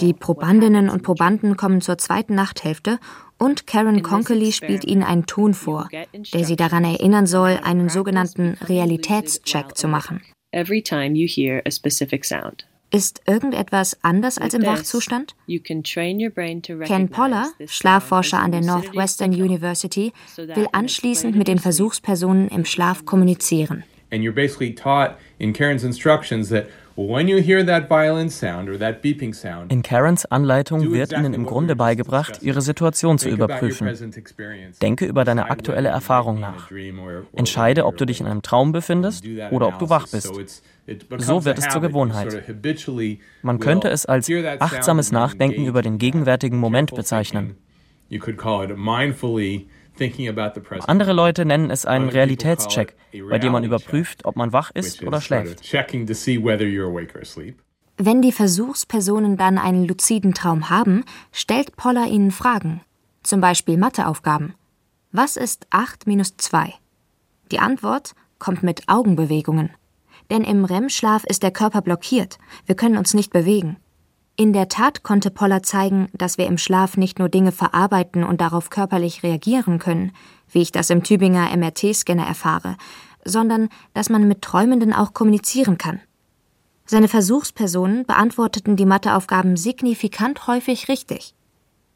Die 0.00 0.14
Probandinnen 0.14 0.88
und 0.88 1.02
Probanden 1.02 1.58
kommen 1.58 1.82
zur 1.82 1.98
zweiten 1.98 2.34
Nachthälfte 2.34 2.98
und 3.36 3.66
Karen 3.66 4.02
Conkley 4.02 4.52
spielt 4.52 4.84
ihnen 4.84 5.02
einen 5.02 5.26
Ton 5.26 5.52
vor, 5.52 5.88
der 6.32 6.44
sie 6.44 6.56
daran 6.56 6.84
erinnern 6.84 7.26
soll, 7.26 7.60
einen 7.62 7.90
sogenannten 7.90 8.56
Realitätscheck 8.62 9.76
zu 9.76 9.88
machen. 9.88 10.22
Ist 12.90 13.20
irgendetwas 13.26 13.98
anders 14.02 14.38
als 14.38 14.54
im 14.54 14.64
Wachzustand? 14.64 15.34
Ken 15.46 17.08
Poller, 17.10 17.50
Schlafforscher 17.66 18.40
an 18.40 18.52
der 18.52 18.62
Northwestern 18.62 19.32
University, 19.32 20.12
will 20.36 20.68
anschließend 20.72 21.36
mit 21.36 21.48
den 21.48 21.58
Versuchspersonen 21.58 22.48
im 22.48 22.64
Schlaf 22.64 23.04
kommunizieren. 23.04 23.84
and 24.10 24.22
you're 24.22 24.32
basically 24.32 24.72
taught 24.74 25.18
in 25.38 25.52
Karen's 25.52 25.84
instructions 25.84 26.48
that 26.48 26.68
when 26.96 27.28
you 27.28 27.36
hear 27.36 27.64
that 27.64 27.88
violin 27.88 28.28
sound 28.28 28.68
or 28.68 28.76
that 28.78 29.02
beeping 29.02 29.32
sound, 29.32 29.70
in 29.70 29.82
Karens 29.82 30.26
Anleitung 30.26 30.90
wird 30.92 31.12
ihnen 31.12 31.32
im 31.32 31.46
Grunde 31.46 31.76
beigebracht, 31.76 32.42
ihre 32.42 32.60
Situation 32.60 33.18
zu 33.18 33.28
überprüfen. 33.28 33.88
Denke 34.82 35.06
über 35.06 35.24
deine 35.24 35.50
aktuelle 35.50 35.90
Erfahrung 35.90 36.40
nach. 36.40 36.70
Entscheide, 37.34 37.86
ob 37.86 37.96
du 37.98 38.04
dich 38.04 38.20
in 38.20 38.26
einem 38.26 38.42
Traum 38.42 38.72
befindest 38.72 39.24
oder 39.52 39.68
ob 39.68 39.78
du 39.78 39.90
wach 39.90 40.08
bist. 40.10 40.62
So 41.18 41.44
wird 41.44 41.58
es 41.58 41.68
zur 41.68 41.80
Gewohnheit. 41.80 42.44
Man 43.42 43.58
könnte 43.58 43.88
es 43.88 44.06
als 44.06 44.30
achtsames 44.58 45.12
Nachdenken 45.12 45.66
über 45.66 45.82
den 45.82 45.98
gegenwärtigen 45.98 46.58
Moment 46.58 46.94
bezeichnen. 46.94 47.56
Andere 50.86 51.12
Leute 51.12 51.44
nennen 51.44 51.70
es 51.70 51.84
einen 51.84 52.08
Realitätscheck, 52.08 52.96
bei 53.28 53.38
dem 53.38 53.52
man 53.52 53.64
überprüft, 53.64 54.24
ob 54.24 54.36
man 54.36 54.52
wach 54.52 54.70
ist 54.72 55.02
oder 55.02 55.20
schläft. 55.20 55.60
Wenn 58.00 58.22
die 58.22 58.32
Versuchspersonen 58.32 59.36
dann 59.36 59.58
einen 59.58 59.84
luziden 59.84 60.32
Traum 60.32 60.70
haben, 60.70 61.04
stellt 61.32 61.76
Poller 61.76 62.06
ihnen 62.06 62.30
Fragen, 62.30 62.80
zum 63.24 63.40
Beispiel 63.40 63.76
Matheaufgaben. 63.76 64.54
Was 65.10 65.36
ist 65.36 65.66
8 65.70 66.06
minus 66.06 66.36
2? 66.36 66.74
Die 67.50 67.58
Antwort 67.58 68.14
kommt 68.38 68.62
mit 68.62 68.88
Augenbewegungen. 68.88 69.70
Denn 70.30 70.44
im 70.44 70.64
REM-Schlaf 70.64 71.24
ist 71.24 71.42
der 71.42 71.50
Körper 71.50 71.82
blockiert, 71.82 72.38
wir 72.66 72.74
können 72.74 72.98
uns 72.98 73.14
nicht 73.14 73.32
bewegen. 73.32 73.76
In 74.36 74.52
der 74.52 74.68
Tat 74.68 75.02
konnte 75.02 75.32
Poller 75.32 75.64
zeigen, 75.64 76.08
dass 76.12 76.38
wir 76.38 76.46
im 76.46 76.58
Schlaf 76.58 76.96
nicht 76.96 77.18
nur 77.18 77.28
Dinge 77.28 77.50
verarbeiten 77.50 78.22
und 78.22 78.40
darauf 78.40 78.70
körperlich 78.70 79.24
reagieren 79.24 79.80
können, 79.80 80.12
wie 80.50 80.62
ich 80.62 80.70
das 80.70 80.90
im 80.90 81.02
Tübinger 81.02 81.56
MRT-Scanner 81.56 82.24
erfahre, 82.24 82.76
sondern 83.24 83.68
dass 83.94 84.10
man 84.10 84.28
mit 84.28 84.42
Träumenden 84.42 84.92
auch 84.92 85.12
kommunizieren 85.12 85.76
kann. 85.76 86.00
Seine 86.86 87.08
Versuchspersonen 87.08 88.06
beantworteten 88.06 88.76
die 88.76 88.86
Matheaufgaben 88.86 89.56
signifikant 89.56 90.46
häufig 90.46 90.88
richtig. 90.88 91.34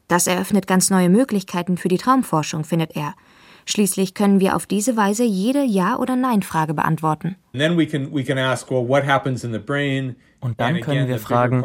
Das 0.07 0.27
eröffnet 0.27 0.67
ganz 0.67 0.89
neue 0.89 1.09
Möglichkeiten 1.09 1.77
für 1.77 1.87
die 1.87 1.97
Traumforschung, 1.97 2.65
findet 2.65 2.95
er. 2.95 3.15
Schließlich 3.65 4.13
können 4.13 4.39
wir 4.39 4.55
auf 4.55 4.65
diese 4.65 4.97
Weise 4.97 5.23
jede 5.23 5.63
Ja- 5.63 5.97
oder 5.97 6.15
Nein-Frage 6.15 6.73
beantworten. 6.73 7.35
Und 7.53 7.59
dann 10.59 10.81
können 10.81 11.07
wir 11.07 11.19
fragen, 11.19 11.63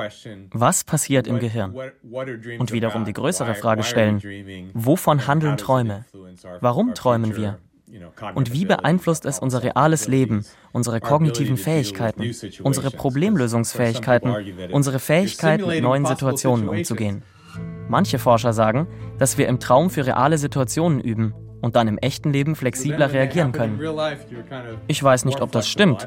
was 0.52 0.84
passiert 0.84 1.26
im 1.26 1.40
Gehirn? 1.40 1.74
Und 2.58 2.72
wiederum 2.72 3.04
die 3.04 3.12
größere 3.12 3.54
Frage 3.54 3.82
stellen, 3.82 4.22
wovon 4.74 5.26
handeln 5.26 5.56
Träume? 5.56 6.04
Warum 6.60 6.94
träumen 6.94 7.36
wir? 7.36 7.58
Und 8.34 8.52
wie 8.52 8.66
beeinflusst 8.66 9.24
es 9.24 9.38
unser 9.38 9.62
reales 9.62 10.08
Leben, 10.08 10.44
unsere 10.72 11.00
kognitiven 11.00 11.56
Fähigkeiten, 11.56 12.34
unsere 12.62 12.90
Problemlösungsfähigkeiten, 12.90 14.34
unsere 14.70 14.98
Fähigkeit, 14.98 15.66
mit 15.66 15.82
neuen 15.82 16.06
Situationen 16.06 16.68
umzugehen? 16.68 17.22
Manche 17.88 18.18
Forscher 18.18 18.52
sagen, 18.52 18.86
dass 19.18 19.38
wir 19.38 19.48
im 19.48 19.58
Traum 19.58 19.88
für 19.88 20.06
reale 20.06 20.36
Situationen 20.36 21.00
üben 21.00 21.32
und 21.60 21.76
dann 21.76 21.88
im 21.88 21.98
echten 21.98 22.32
Leben 22.32 22.56
flexibler 22.56 23.12
reagieren 23.12 23.52
können. 23.52 23.80
Ich 24.86 25.02
weiß 25.02 25.24
nicht, 25.24 25.40
ob 25.40 25.52
das 25.52 25.68
stimmt, 25.68 26.06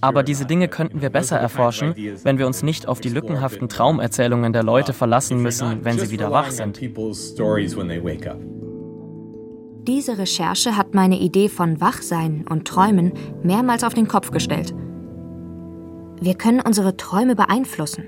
aber 0.00 0.22
diese 0.22 0.44
Dinge 0.44 0.68
könnten 0.68 1.02
wir 1.02 1.10
besser 1.10 1.38
erforschen, 1.38 1.94
wenn 2.24 2.38
wir 2.38 2.46
uns 2.46 2.62
nicht 2.62 2.88
auf 2.88 3.00
die 3.00 3.08
lückenhaften 3.08 3.68
Traumerzählungen 3.68 4.52
der 4.52 4.62
Leute 4.62 4.92
verlassen 4.92 5.42
müssen, 5.42 5.84
wenn 5.84 5.98
sie 5.98 6.10
wieder 6.10 6.30
wach 6.30 6.50
sind. 6.50 6.80
Diese 9.88 10.18
Recherche 10.18 10.76
hat 10.76 10.94
meine 10.94 11.18
Idee 11.18 11.48
von 11.48 11.80
Wachsein 11.80 12.44
und 12.48 12.68
Träumen 12.68 13.12
mehrmals 13.42 13.84
auf 13.84 13.94
den 13.94 14.06
Kopf 14.06 14.30
gestellt. 14.30 14.74
Wir 16.20 16.34
können 16.34 16.60
unsere 16.60 16.96
Träume 16.96 17.36
beeinflussen. 17.36 18.04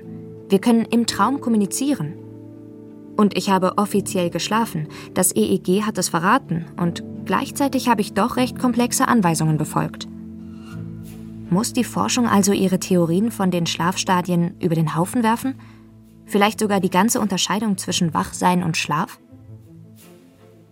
Wir 0.48 0.58
können 0.58 0.84
im 0.84 1.06
Traum 1.06 1.40
kommunizieren. 1.40 2.14
Und 3.20 3.36
ich 3.36 3.50
habe 3.50 3.76
offiziell 3.76 4.30
geschlafen. 4.30 4.88
Das 5.12 5.36
EEG 5.36 5.82
hat 5.82 5.98
es 5.98 6.08
verraten 6.08 6.64
und 6.78 7.04
gleichzeitig 7.26 7.86
habe 7.86 8.00
ich 8.00 8.14
doch 8.14 8.38
recht 8.38 8.58
komplexe 8.58 9.08
Anweisungen 9.08 9.58
befolgt. 9.58 10.08
Muss 11.50 11.74
die 11.74 11.84
Forschung 11.84 12.26
also 12.26 12.52
ihre 12.52 12.80
Theorien 12.80 13.30
von 13.30 13.50
den 13.50 13.66
Schlafstadien 13.66 14.58
über 14.58 14.74
den 14.74 14.96
Haufen 14.96 15.22
werfen? 15.22 15.56
Vielleicht 16.24 16.60
sogar 16.60 16.80
die 16.80 16.88
ganze 16.88 17.20
Unterscheidung 17.20 17.76
zwischen 17.76 18.14
Wachsein 18.14 18.62
und 18.62 18.78
Schlaf? 18.78 19.20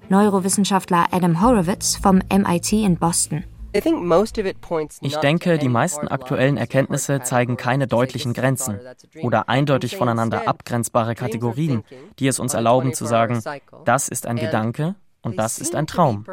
Neurowissenschaftler 0.08 1.08
Adam 1.10 1.42
Horowitz 1.42 1.96
vom 1.96 2.22
MIT 2.32 2.72
in 2.72 2.96
Boston. 2.96 3.44
Ich 3.72 5.16
denke, 5.16 5.58
die 5.58 5.68
meisten 5.68 6.08
aktuellen 6.08 6.56
Erkenntnisse 6.56 7.20
zeigen 7.20 7.56
keine 7.56 7.86
deutlichen 7.86 8.32
Grenzen 8.32 8.80
oder 9.22 9.48
eindeutig 9.48 9.96
voneinander 9.96 10.48
abgrenzbare 10.48 11.14
Kategorien, 11.14 11.84
die 12.18 12.28
es 12.28 12.38
uns 12.38 12.54
erlauben 12.54 12.94
zu 12.94 13.04
sagen, 13.04 13.42
das 13.84 14.08
ist 14.08 14.26
ein 14.26 14.36
Gedanke 14.36 14.94
und 15.22 15.38
das 15.38 15.58
ist 15.58 15.74
ein 15.74 15.86
Traum. 15.86 16.24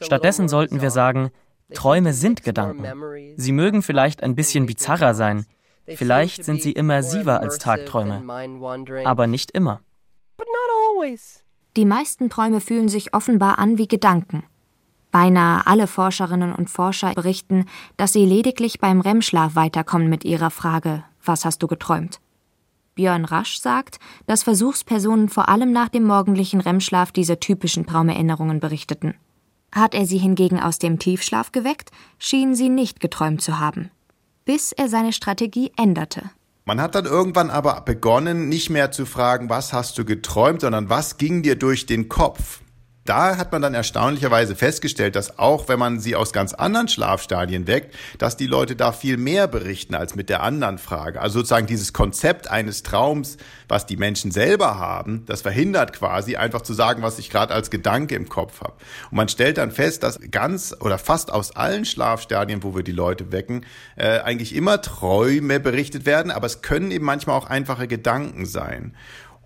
Stattdessen 0.00 0.48
sollten 0.48 0.80
wir 0.80 0.90
sagen, 0.90 1.30
Träume 1.74 2.12
sind 2.12 2.44
Gedanken. 2.44 2.86
Sie 3.36 3.52
mögen 3.52 3.82
vielleicht 3.82 4.22
ein 4.22 4.36
bisschen 4.36 4.66
bizarrer 4.66 5.14
sein, 5.14 5.46
vielleicht 5.86 6.44
sind 6.44 6.62
sie 6.62 6.72
immersiver 6.72 7.40
als 7.40 7.58
Tagträume, 7.58 8.22
aber 9.04 9.26
nicht 9.26 9.50
immer. 9.50 9.80
Die 11.76 11.84
meisten 11.84 12.30
Träume 12.30 12.60
fühlen 12.60 12.88
sich 12.88 13.12
offenbar 13.12 13.58
an 13.58 13.76
wie 13.76 13.88
Gedanken. 13.88 14.44
Beinahe 15.16 15.66
alle 15.66 15.86
Forscherinnen 15.86 16.54
und 16.54 16.68
Forscher 16.68 17.14
berichten, 17.14 17.64
dass 17.96 18.12
sie 18.12 18.26
lediglich 18.26 18.80
beim 18.80 19.00
REM-Schlaf 19.00 19.54
weiterkommen 19.54 20.10
mit 20.10 20.26
ihrer 20.26 20.50
Frage, 20.50 21.04
was 21.24 21.46
hast 21.46 21.62
du 21.62 21.68
geträumt? 21.68 22.20
Björn 22.96 23.24
Rasch 23.24 23.58
sagt, 23.58 23.98
dass 24.26 24.42
Versuchspersonen 24.42 25.30
vor 25.30 25.48
allem 25.48 25.72
nach 25.72 25.88
dem 25.88 26.04
morgendlichen 26.04 26.60
REM-Schlaf 26.60 27.12
diese 27.12 27.40
typischen 27.40 27.86
Traumerinnerungen 27.86 28.60
berichteten. 28.60 29.14
Hat 29.72 29.94
er 29.94 30.04
sie 30.04 30.18
hingegen 30.18 30.60
aus 30.60 30.78
dem 30.78 30.98
Tiefschlaf 30.98 31.50
geweckt, 31.50 31.92
schienen 32.18 32.54
sie 32.54 32.68
nicht 32.68 33.00
geträumt 33.00 33.40
zu 33.40 33.58
haben. 33.58 33.90
Bis 34.44 34.72
er 34.72 34.90
seine 34.90 35.14
Strategie 35.14 35.72
änderte. 35.78 36.24
Man 36.66 36.78
hat 36.78 36.94
dann 36.94 37.06
irgendwann 37.06 37.48
aber 37.48 37.80
begonnen, 37.80 38.50
nicht 38.50 38.68
mehr 38.68 38.92
zu 38.92 39.06
fragen, 39.06 39.48
was 39.48 39.72
hast 39.72 39.96
du 39.96 40.04
geträumt, 40.04 40.60
sondern 40.60 40.90
was 40.90 41.16
ging 41.16 41.42
dir 41.42 41.56
durch 41.56 41.86
den 41.86 42.10
Kopf? 42.10 42.60
Da 43.08 43.36
hat 43.36 43.52
man 43.52 43.62
dann 43.62 43.74
erstaunlicherweise 43.74 44.54
festgestellt, 44.56 45.16
dass 45.16 45.38
auch 45.38 45.68
wenn 45.68 45.78
man 45.78 46.00
sie 46.00 46.16
aus 46.16 46.32
ganz 46.32 46.52
anderen 46.52 46.88
Schlafstadien 46.88 47.66
weckt, 47.66 47.94
dass 48.18 48.36
die 48.36 48.46
Leute 48.46 48.76
da 48.76 48.92
viel 48.92 49.16
mehr 49.16 49.48
berichten 49.48 49.94
als 49.94 50.14
mit 50.14 50.28
der 50.28 50.42
anderen 50.42 50.78
Frage. 50.78 51.20
Also 51.20 51.38
sozusagen 51.38 51.66
dieses 51.66 51.92
Konzept 51.92 52.50
eines 52.50 52.82
Traums, 52.82 53.36
was 53.68 53.86
die 53.86 53.96
Menschen 53.96 54.30
selber 54.30 54.78
haben, 54.78 55.24
das 55.26 55.42
verhindert 55.42 55.92
quasi 55.92 56.36
einfach 56.36 56.62
zu 56.62 56.74
sagen, 56.74 57.02
was 57.02 57.18
ich 57.18 57.30
gerade 57.30 57.54
als 57.54 57.70
Gedanke 57.70 58.14
im 58.14 58.28
Kopf 58.28 58.60
habe. 58.60 58.74
Und 59.10 59.16
man 59.16 59.28
stellt 59.28 59.58
dann 59.58 59.70
fest, 59.70 60.02
dass 60.02 60.18
ganz 60.30 60.74
oder 60.80 60.98
fast 60.98 61.32
aus 61.32 61.54
allen 61.54 61.84
Schlafstadien, 61.84 62.62
wo 62.62 62.74
wir 62.74 62.82
die 62.82 62.92
Leute 62.92 63.32
wecken, 63.32 63.64
äh, 63.96 64.20
eigentlich 64.20 64.54
immer 64.54 64.80
Träume 64.82 65.60
berichtet 65.60 66.06
werden, 66.06 66.30
aber 66.30 66.46
es 66.46 66.62
können 66.62 66.90
eben 66.90 67.04
manchmal 67.04 67.36
auch 67.36 67.46
einfache 67.46 67.88
Gedanken 67.88 68.46
sein. 68.46 68.94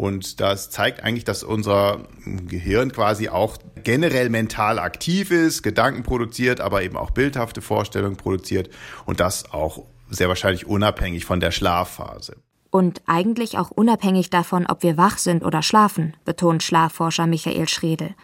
Und 0.01 0.41
das 0.41 0.71
zeigt 0.71 1.05
eigentlich, 1.05 1.25
dass 1.25 1.43
unser 1.43 2.09
Gehirn 2.25 2.91
quasi 2.91 3.29
auch 3.29 3.59
generell 3.85 4.31
mental 4.31 4.79
aktiv 4.79 5.31
ist, 5.31 5.63
Gedanken 5.63 6.05
produziert, 6.05 6.63
aber 6.63 6.83
eben 6.83 6.97
auch 6.97 7.11
bildhafte 7.11 7.61
Vorstellungen 7.61 8.17
produziert 8.17 8.71
und 9.05 9.21
das 9.21 9.53
auch 9.53 9.85
sehr 10.09 10.29
wahrscheinlich 10.29 10.67
unabhängig 10.67 11.27
von 11.27 11.39
der 11.39 11.51
Schlafphase. 11.51 12.37
Und 12.71 13.03
eigentlich 13.05 13.59
auch 13.59 13.71
unabhängig 13.71 14.31
davon, 14.31 14.67
ob 14.67 14.83
wir 14.83 14.97
wach 14.97 15.19
sind 15.19 15.45
oder 15.45 15.61
schlafen, 15.61 16.17
betont 16.25 16.63
Schlafforscher 16.63 17.27
Michael 17.27 17.69
Schredel. 17.69 18.15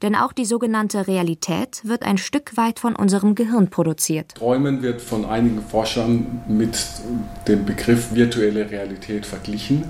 Denn 0.00 0.14
auch 0.14 0.32
die 0.32 0.46
sogenannte 0.46 1.06
Realität 1.06 1.82
wird 1.84 2.02
ein 2.02 2.16
Stück 2.16 2.56
weit 2.56 2.78
von 2.78 2.96
unserem 2.96 3.34
Gehirn 3.34 3.68
produziert. 3.68 4.34
Träumen 4.36 4.80
wird 4.80 5.02
von 5.02 5.26
einigen 5.26 5.60
Forschern 5.60 6.42
mit 6.48 6.78
dem 7.46 7.66
Begriff 7.66 8.14
virtuelle 8.14 8.70
Realität 8.70 9.26
verglichen. 9.26 9.84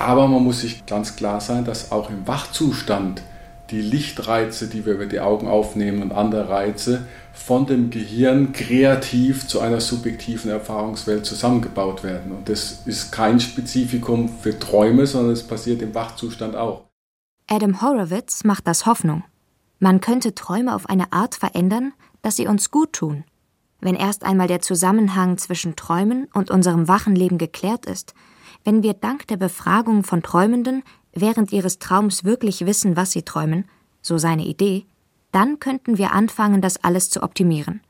Aber 0.00 0.28
man 0.28 0.42
muss 0.42 0.62
sich 0.62 0.86
ganz 0.86 1.14
klar 1.14 1.42
sein, 1.42 1.66
dass 1.66 1.92
auch 1.92 2.08
im 2.08 2.26
Wachzustand 2.26 3.20
die 3.70 3.82
Lichtreize, 3.82 4.66
die 4.66 4.86
wir 4.86 4.94
über 4.94 5.04
die 5.04 5.20
Augen 5.20 5.46
aufnehmen 5.46 6.00
und 6.00 6.12
andere 6.12 6.48
Reize 6.48 7.06
von 7.34 7.66
dem 7.66 7.90
Gehirn 7.90 8.52
kreativ 8.52 9.46
zu 9.46 9.60
einer 9.60 9.80
subjektiven 9.80 10.50
Erfahrungswelt 10.50 11.26
zusammengebaut 11.26 12.02
werden. 12.02 12.32
Und 12.32 12.48
das 12.48 12.80
ist 12.86 13.12
kein 13.12 13.40
Spezifikum 13.40 14.30
für 14.40 14.58
Träume, 14.58 15.06
sondern 15.06 15.34
es 15.34 15.42
passiert 15.42 15.82
im 15.82 15.94
Wachzustand 15.94 16.56
auch. 16.56 16.86
Adam 17.46 17.82
Horowitz 17.82 18.42
macht 18.44 18.66
das 18.66 18.86
Hoffnung. 18.86 19.22
Man 19.80 20.00
könnte 20.00 20.34
Träume 20.34 20.74
auf 20.74 20.88
eine 20.88 21.12
Art 21.12 21.34
verändern, 21.34 21.92
dass 22.22 22.36
sie 22.36 22.46
uns 22.46 22.70
gut 22.70 22.94
tun. 22.94 23.24
Wenn 23.80 23.94
erst 23.94 24.24
einmal 24.24 24.48
der 24.48 24.62
Zusammenhang 24.62 25.36
zwischen 25.36 25.76
Träumen 25.76 26.26
und 26.32 26.50
unserem 26.50 26.88
wachen 26.88 27.14
Leben 27.14 27.36
geklärt 27.36 27.84
ist, 27.84 28.14
wenn 28.64 28.82
wir 28.82 28.94
dank 28.94 29.26
der 29.26 29.36
Befragung 29.36 30.04
von 30.04 30.22
Träumenden 30.22 30.82
während 31.12 31.52
ihres 31.52 31.78
Traums 31.78 32.24
wirklich 32.24 32.66
wissen, 32.66 32.96
was 32.96 33.12
sie 33.12 33.22
träumen, 33.22 33.64
so 34.02 34.18
seine 34.18 34.44
Idee, 34.44 34.86
dann 35.32 35.60
könnten 35.60 35.98
wir 35.98 36.12
anfangen, 36.12 36.60
das 36.60 36.82
alles 36.82 37.10
zu 37.10 37.22
optimieren. 37.22 37.80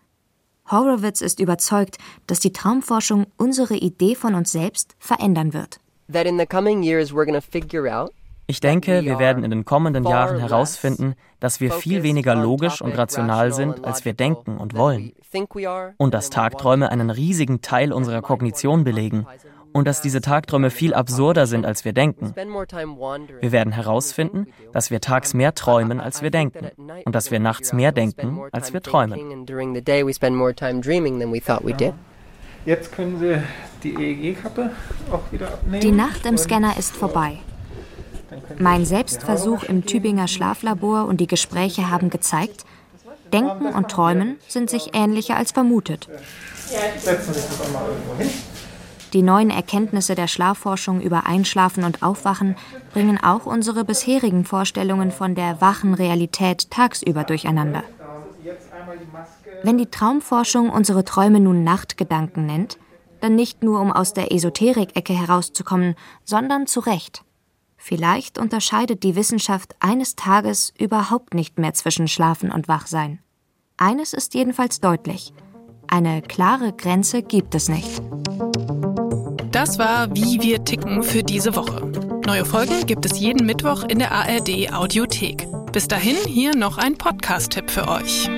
Horowitz 0.70 1.20
ist 1.20 1.40
überzeugt, 1.40 1.98
dass 2.26 2.40
die 2.40 2.52
Traumforschung 2.52 3.26
unsere 3.36 3.74
Idee 3.74 4.14
von 4.14 4.34
uns 4.34 4.52
selbst 4.52 4.94
verändern 4.98 5.52
wird. 5.52 5.80
That 6.12 6.26
in 6.26 6.38
the 6.38 6.46
coming 6.46 6.82
years 6.82 7.12
we're 7.12 7.24
going 7.24 7.40
to 7.40 7.40
figure 7.40 7.92
out 7.92 8.12
ich 8.50 8.58
denke, 8.58 9.04
wir 9.04 9.20
werden 9.20 9.44
in 9.44 9.52
den 9.52 9.64
kommenden 9.64 10.04
Jahren 10.04 10.40
herausfinden, 10.40 11.14
dass 11.38 11.60
wir 11.60 11.70
viel 11.70 12.02
weniger 12.02 12.34
logisch 12.34 12.82
und 12.82 12.98
rational 12.98 13.52
sind, 13.52 13.84
als 13.84 14.04
wir 14.04 14.12
denken 14.12 14.58
und 14.58 14.74
wollen. 14.74 15.12
Und 15.98 16.14
dass 16.14 16.30
Tagträume 16.30 16.90
einen 16.90 17.10
riesigen 17.10 17.60
Teil 17.60 17.92
unserer 17.92 18.22
Kognition 18.22 18.82
belegen. 18.82 19.24
Und 19.72 19.86
dass 19.86 20.00
diese 20.00 20.20
Tagträume 20.20 20.70
viel 20.70 20.94
absurder 20.94 21.46
sind, 21.46 21.64
als 21.64 21.84
wir 21.84 21.92
denken. 21.92 22.34
Wir 22.34 23.52
werden 23.52 23.72
herausfinden, 23.72 24.46
dass 24.72 24.90
wir 24.90 25.00
tags 25.00 25.34
mehr 25.34 25.54
träumen, 25.54 26.00
als 26.00 26.22
wir 26.22 26.30
denken. 26.30 26.70
Und 27.04 27.14
dass 27.14 27.30
wir 27.30 27.40
nachts 27.40 27.72
mehr 27.72 27.92
denken, 27.92 28.40
als 28.52 28.72
wir 28.72 28.82
träumen. 28.82 29.46
Jetzt 32.66 32.92
können 32.92 33.18
Sie 33.18 33.42
die 33.82 33.94
EEG-Kappe 33.94 34.70
auch 35.10 35.32
wieder 35.32 35.48
abnehmen. 35.48 35.80
Die 35.80 35.92
Nacht 35.92 36.26
im 36.26 36.36
Scanner 36.36 36.76
ist 36.78 36.94
vorbei. 36.94 37.38
Mein 38.58 38.84
Selbstversuch 38.84 39.64
im 39.64 39.86
Tübinger 39.86 40.28
Schlaflabor 40.28 41.06
und 41.06 41.20
die 41.20 41.26
Gespräche 41.26 41.90
haben 41.90 42.10
gezeigt, 42.10 42.64
Denken 43.32 43.66
und 43.66 43.90
Träumen 43.90 44.38
sind 44.48 44.70
sich 44.70 44.90
ähnlicher 44.94 45.36
als 45.36 45.52
vermutet. 45.52 46.08
Die 49.12 49.22
neuen 49.22 49.50
Erkenntnisse 49.50 50.14
der 50.14 50.28
Schlafforschung 50.28 51.00
über 51.00 51.26
Einschlafen 51.26 51.84
und 51.84 52.02
Aufwachen 52.02 52.56
bringen 52.92 53.18
auch 53.22 53.46
unsere 53.46 53.84
bisherigen 53.84 54.44
Vorstellungen 54.44 55.10
von 55.10 55.34
der 55.34 55.60
wachen 55.60 55.94
Realität 55.94 56.70
tagsüber 56.70 57.24
durcheinander. 57.24 57.82
Wenn 59.62 59.78
die 59.78 59.90
Traumforschung 59.90 60.70
unsere 60.70 61.04
Träume 61.04 61.40
nun 61.40 61.64
Nachtgedanken 61.64 62.46
nennt, 62.46 62.78
dann 63.20 63.34
nicht 63.34 63.62
nur 63.62 63.80
um 63.80 63.92
aus 63.92 64.14
der 64.14 64.32
Esoterik-Ecke 64.32 65.12
herauszukommen, 65.12 65.94
sondern 66.24 66.66
zu 66.66 66.80
Recht. 66.80 67.22
Vielleicht 67.76 68.38
unterscheidet 68.38 69.02
die 69.02 69.16
Wissenschaft 69.16 69.74
eines 69.80 70.14
Tages 70.14 70.72
überhaupt 70.78 71.34
nicht 71.34 71.58
mehr 71.58 71.74
zwischen 71.74 72.08
Schlafen 72.08 72.50
und 72.50 72.68
Wachsein. 72.68 73.20
Eines 73.76 74.12
ist 74.12 74.34
jedenfalls 74.34 74.80
deutlich. 74.80 75.32
Eine 75.88 76.22
klare 76.22 76.72
Grenze 76.72 77.22
gibt 77.22 77.54
es 77.54 77.68
nicht. 77.68 78.00
Das 79.60 79.78
war 79.78 80.08
Wie 80.16 80.40
wir 80.40 80.64
ticken 80.64 81.02
für 81.02 81.22
diese 81.22 81.54
Woche. 81.54 81.84
Neue 82.24 82.46
Folgen 82.46 82.86
gibt 82.86 83.04
es 83.04 83.20
jeden 83.20 83.44
Mittwoch 83.44 83.84
in 83.84 83.98
der 83.98 84.10
ARD 84.10 84.72
Audiothek. 84.72 85.46
Bis 85.70 85.86
dahin 85.86 86.16
hier 86.26 86.56
noch 86.56 86.78
ein 86.78 86.96
Podcast-Tipp 86.96 87.70
für 87.70 87.86
euch. 87.86 88.30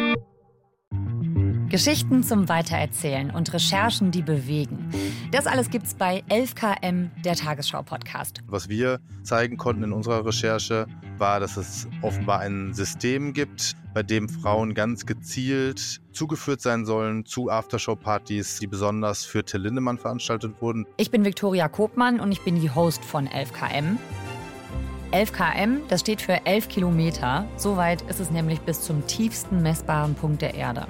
Geschichten 1.73 2.23
zum 2.23 2.51
Weitererzählen 2.51 3.31
und 3.31 3.51
Recherchen, 3.55 4.11
die 4.11 4.21
bewegen. 4.21 4.91
Das 5.31 5.47
alles 5.47 5.71
gibt's 5.71 5.95
bei 5.95 6.23
11KM, 6.29 7.09
der 7.25 7.35
Tagesschau-Podcast. 7.35 8.41
Was 8.47 8.69
wir 8.69 9.01
zeigen 9.23 9.57
konnten 9.57 9.85
in 9.85 9.93
unserer 9.95 10.27
Recherche, 10.27 10.87
war, 11.17 11.41
dass 11.41 11.57
es 11.57 11.89
offenbar 12.03 12.41
ein 12.41 12.75
System 12.75 13.33
gibt, 13.33 13.75
bei 13.95 14.03
dem 14.03 14.29
Frauen 14.29 14.75
ganz 14.75 15.07
gezielt 15.07 16.03
zugeführt 16.13 16.61
sein 16.61 16.85
sollen 16.85 17.25
zu 17.25 17.49
Aftershow-Partys, 17.49 18.59
die 18.59 18.67
besonders 18.67 19.25
für 19.25 19.43
Till 19.43 19.63
Lindemann 19.63 19.97
veranstaltet 19.97 20.61
wurden. 20.61 20.85
Ich 20.99 21.11
bin 21.11 21.25
Viktoria 21.25 21.69
Kopmann 21.69 22.21
und 22.21 22.33
ich 22.33 22.43
bin 22.43 22.61
die 22.61 22.69
Host 22.69 23.03
von 23.03 23.27
11KM. 23.27 23.97
11 25.13 25.33
km, 25.33 25.81
das 25.89 26.01
steht 26.01 26.23
für 26.23 26.45
11 26.47 26.69
Kilometer. 26.69 27.47
So 27.57 27.77
weit 27.77 28.03
ist 28.03 28.19
es 28.19 28.31
nämlich 28.31 28.61
bis 28.61 28.81
zum 28.81 29.07
tiefsten 29.07 29.63
messbaren 29.63 30.15
Punkt 30.15 30.43
der 30.43 30.55
Erde. 30.55 30.87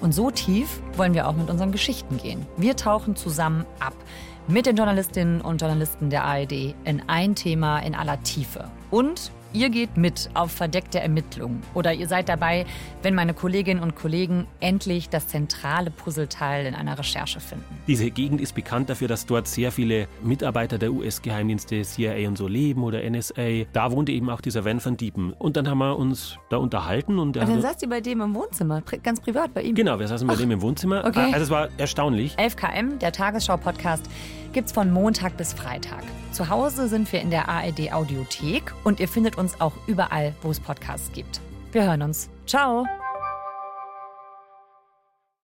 Und 0.00 0.12
so 0.12 0.30
tief 0.30 0.80
wollen 0.96 1.14
wir 1.14 1.28
auch 1.28 1.34
mit 1.34 1.50
unseren 1.50 1.72
Geschichten 1.72 2.18
gehen. 2.18 2.46
Wir 2.56 2.76
tauchen 2.76 3.16
zusammen 3.16 3.64
ab 3.80 3.94
mit 4.46 4.66
den 4.66 4.76
Journalistinnen 4.76 5.40
und 5.40 5.60
Journalisten 5.60 6.10
der 6.10 6.24
ARD 6.24 6.74
in 6.84 7.02
ein 7.06 7.34
Thema 7.34 7.78
in 7.78 7.94
aller 7.94 8.22
Tiefe. 8.22 8.70
Und 8.90 9.30
Ihr 9.54 9.70
geht 9.70 9.96
mit 9.96 10.30
auf 10.34 10.50
verdeckte 10.50 10.98
Ermittlungen 10.98 11.62
oder 11.74 11.94
ihr 11.94 12.08
seid 12.08 12.28
dabei, 12.28 12.66
wenn 13.02 13.14
meine 13.14 13.34
Kolleginnen 13.34 13.80
und 13.80 13.94
Kollegen 13.94 14.48
endlich 14.58 15.08
das 15.10 15.28
zentrale 15.28 15.92
Puzzleteil 15.92 16.66
in 16.66 16.74
einer 16.74 16.98
Recherche 16.98 17.38
finden. 17.38 17.64
Diese 17.86 18.10
Gegend 18.10 18.40
ist 18.40 18.56
bekannt 18.56 18.90
dafür, 18.90 19.06
dass 19.06 19.26
dort 19.26 19.46
sehr 19.46 19.70
viele 19.70 20.08
Mitarbeiter 20.24 20.76
der 20.76 20.92
US-Geheimdienste, 20.92 21.82
CIA 21.82 22.26
und 22.26 22.36
so 22.36 22.48
leben 22.48 22.82
oder 22.82 23.08
NSA. 23.08 23.66
Da 23.72 23.92
wohnte 23.92 24.10
eben 24.10 24.28
auch 24.28 24.40
dieser 24.40 24.64
Van 24.64 24.84
van 24.84 24.96
Diepen. 24.96 25.32
Und 25.34 25.56
dann 25.56 25.68
haben 25.68 25.78
wir 25.78 25.96
uns 25.96 26.36
da 26.50 26.56
unterhalten. 26.56 27.20
Und, 27.20 27.36
und 27.36 27.48
dann 27.48 27.62
saß 27.62 27.80
ihr 27.82 27.88
bei 27.88 28.00
dem 28.00 28.22
im 28.22 28.34
Wohnzimmer, 28.34 28.82
ganz 29.04 29.20
privat 29.20 29.54
bei 29.54 29.62
ihm? 29.62 29.76
Genau, 29.76 30.00
wir 30.00 30.08
saßen 30.08 30.26
bei 30.26 30.34
Ach, 30.34 30.38
dem 30.38 30.50
im 30.50 30.62
Wohnzimmer. 30.62 31.04
Okay. 31.04 31.30
Also 31.32 31.44
es 31.44 31.50
war 31.50 31.68
erstaunlich. 31.76 32.34
11KM, 32.38 32.98
der 32.98 33.12
Tagesschau-Podcast 33.12 34.10
gibt's 34.54 34.72
von 34.72 34.90
Montag 34.90 35.36
bis 35.36 35.52
Freitag. 35.52 36.02
Zu 36.32 36.48
Hause 36.48 36.88
sind 36.88 37.12
wir 37.12 37.20
in 37.20 37.30
der 37.30 37.48
ARD 37.48 37.92
Audiothek 37.92 38.72
und 38.84 39.00
ihr 39.00 39.08
findet 39.08 39.36
uns 39.36 39.60
auch 39.60 39.74
überall, 39.86 40.34
wo 40.40 40.50
es 40.50 40.60
Podcasts 40.60 41.12
gibt. 41.12 41.40
Wir 41.72 41.84
hören 41.84 42.02
uns. 42.02 42.30
Ciao! 42.46 42.86